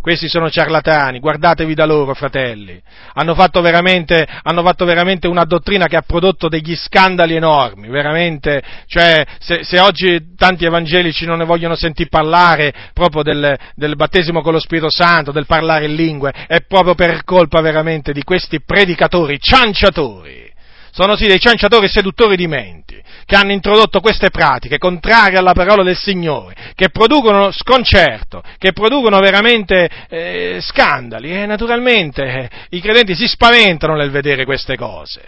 [0.06, 2.80] Questi sono ciarlatani, guardatevi da loro, fratelli.
[3.14, 8.62] Hanno fatto, hanno fatto veramente, una dottrina che ha prodotto degli scandali enormi, veramente.
[8.86, 14.42] Cioè, se, se oggi tanti evangelici non ne vogliono sentire parlare proprio del, del, battesimo
[14.42, 18.62] con lo Spirito Santo, del parlare in lingue, è proprio per colpa veramente di questi
[18.62, 20.54] predicatori, cianciatori
[20.96, 25.82] sono sì dei cianciatori seduttori di menti, che hanno introdotto queste pratiche contrarie alla parola
[25.82, 33.14] del Signore, che producono sconcerto, che producono veramente eh, scandali e naturalmente eh, i credenti
[33.14, 35.20] si spaventano nel vedere queste cose.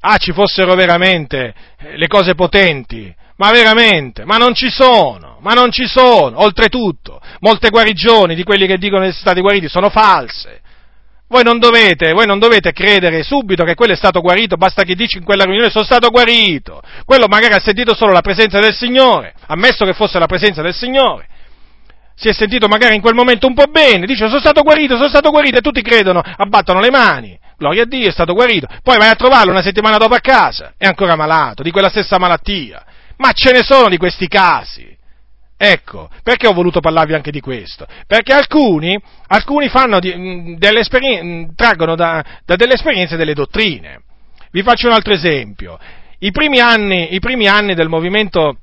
[0.00, 5.54] Ah, ci fossero veramente eh, le cose potenti, ma veramente, ma non ci sono, ma
[5.54, 6.42] non ci sono.
[6.42, 10.59] Oltretutto, molte guarigioni di quelli che dicono di essere stati guariti sono false.
[11.30, 14.96] Voi non, dovete, voi non dovete credere subito che quello è stato guarito, basta che
[14.96, 16.82] dici in quella riunione sono stato guarito.
[17.04, 20.74] Quello magari ha sentito solo la presenza del Signore, ammesso che fosse la presenza del
[20.74, 21.28] Signore.
[22.16, 25.08] Si è sentito magari in quel momento un po' bene, dice sono stato guarito, sono
[25.08, 27.38] stato guarito e tutti credono, abbattono le mani.
[27.56, 28.66] Gloria a Dio, è stato guarito.
[28.82, 32.18] Poi vai a trovarlo una settimana dopo a casa, è ancora malato, di quella stessa
[32.18, 32.84] malattia.
[33.18, 34.98] Ma ce ne sono di questi casi.
[35.62, 37.86] Ecco, perché ho voluto parlarvi anche di questo?
[38.06, 39.68] Perché alcuni, alcuni
[39.98, 40.54] di, mm,
[41.22, 44.00] mm, traggono da, da, delle esperienze delle dottrine.
[44.52, 45.78] Vi faccio un altro esempio.
[46.20, 48.56] I primi anni, i primi anni del, movimento,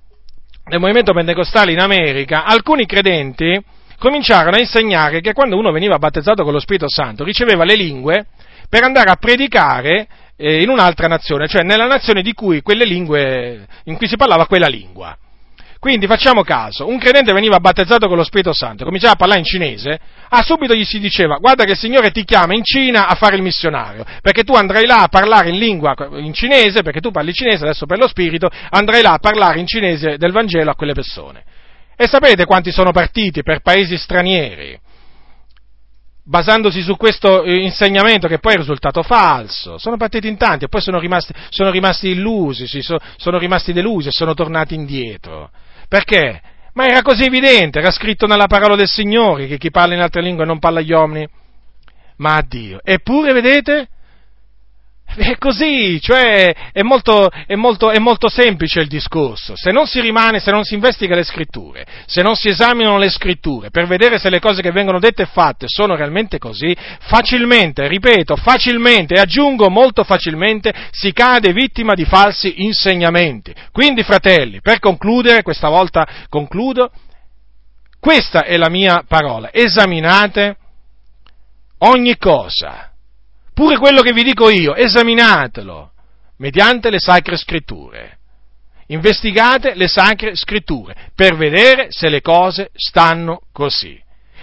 [0.64, 3.64] del movimento pentecostale in America, alcuni credenti
[4.00, 8.26] cominciarono a insegnare che quando uno veniva battezzato con lo Spirito Santo riceveva le lingue
[8.68, 14.08] per andare a predicare eh, in un'altra nazione, cioè nella nazione cui lingue, in cui
[14.08, 15.16] si parlava quella lingua.
[15.80, 19.46] Quindi facciamo caso, un credente veniva battezzato con lo Spirito Santo, cominciava a parlare in
[19.46, 20.00] cinese,
[20.30, 23.36] ah, subito gli si diceva, guarda che il Signore ti chiama in Cina a fare
[23.36, 27.34] il missionario, perché tu andrai là a parlare in lingua, in cinese, perché tu parli
[27.34, 30.94] cinese adesso per lo Spirito, andrai là a parlare in cinese del Vangelo a quelle
[30.94, 31.44] persone.
[31.96, 34.80] E sapete quanti sono partiti per paesi stranieri?
[36.28, 39.78] basandosi su questo eh, insegnamento che poi è risultato falso.
[39.78, 44.12] Sono partiti in tanti e poi sono rimasti, sono rimasti illusi, sono rimasti delusi e
[44.12, 45.50] sono tornati indietro.
[45.88, 46.42] Perché?
[46.74, 50.22] Ma era così evidente, era scritto nella parola del Signore che chi parla in altre
[50.22, 51.28] lingue non parla agli uomini,
[52.18, 52.80] ma a Dio.
[52.84, 53.88] Eppure, vedete,
[55.16, 59.54] è così, cioè è molto, è, molto, è molto, semplice il discorso.
[59.56, 63.10] Se non si rimane, se non si investiga le scritture, se non si esaminano le
[63.10, 67.88] scritture per vedere se le cose che vengono dette e fatte sono realmente così, facilmente,
[67.88, 73.54] ripeto, facilmente, e aggiungo molto facilmente, si cade vittima di falsi insegnamenti.
[73.72, 76.92] Quindi, fratelli, per concludere, questa volta concludo,
[78.00, 79.50] questa è la mia parola.
[79.52, 80.58] Esaminate
[81.80, 82.87] ogni cosa
[83.58, 85.90] Pure quello che vi dico io, esaminatelo
[86.38, 88.20] mediante le sacre scritture.
[88.90, 94.00] Investigate le sacre scritture per vedere se le cose stanno così.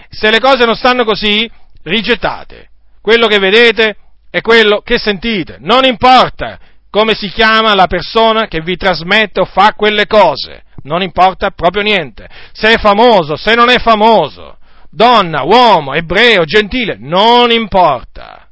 [0.09, 1.49] Se le cose non stanno così,
[1.83, 2.67] rigettate.
[2.99, 3.95] Quello che vedete
[4.29, 5.59] è quello che sentite.
[5.61, 6.59] Non importa
[6.89, 10.63] come si chiama la persona che vi trasmette o fa quelle cose.
[10.83, 12.27] Non importa proprio niente.
[12.51, 14.57] Se è famoso, se non è famoso,
[14.89, 18.44] donna, uomo, ebreo, gentile, non importa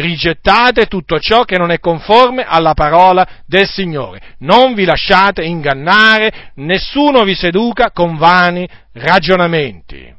[0.00, 4.20] rigettate tutto ciò che non è conforme alla parola del Signore.
[4.38, 10.14] Non vi lasciate ingannare, nessuno vi seduca con vani ragionamenti.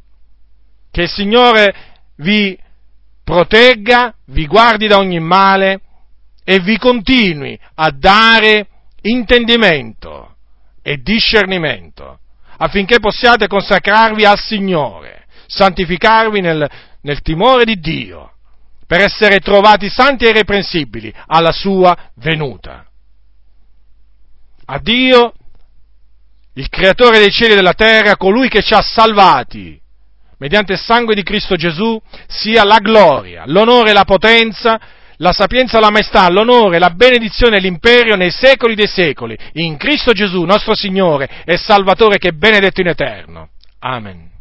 [0.91, 1.73] Che il Signore
[2.17, 2.57] vi
[3.23, 5.81] protegga, vi guardi da ogni male
[6.43, 8.67] e vi continui a dare
[9.01, 10.35] intendimento
[10.81, 12.19] e discernimento
[12.57, 16.67] affinché possiate consacrarvi al Signore, santificarvi nel,
[17.01, 18.36] nel timore di Dio,
[18.87, 22.85] per essere trovati santi e irreprensibili alla sua venuta.
[24.69, 25.33] A Dio,
[26.53, 29.79] il creatore dei cieli e della terra, colui che ci ha salvati
[30.39, 34.79] mediante il sangue di Cristo Gesù, sia la gloria, l'onore e la potenza,
[35.17, 40.11] la sapienza, la maestà, l'onore, la benedizione e l'imperio nei secoli dei secoli, in Cristo
[40.11, 43.49] Gesù, nostro Signore e Salvatore che è benedetto in eterno.
[43.79, 44.36] Amen.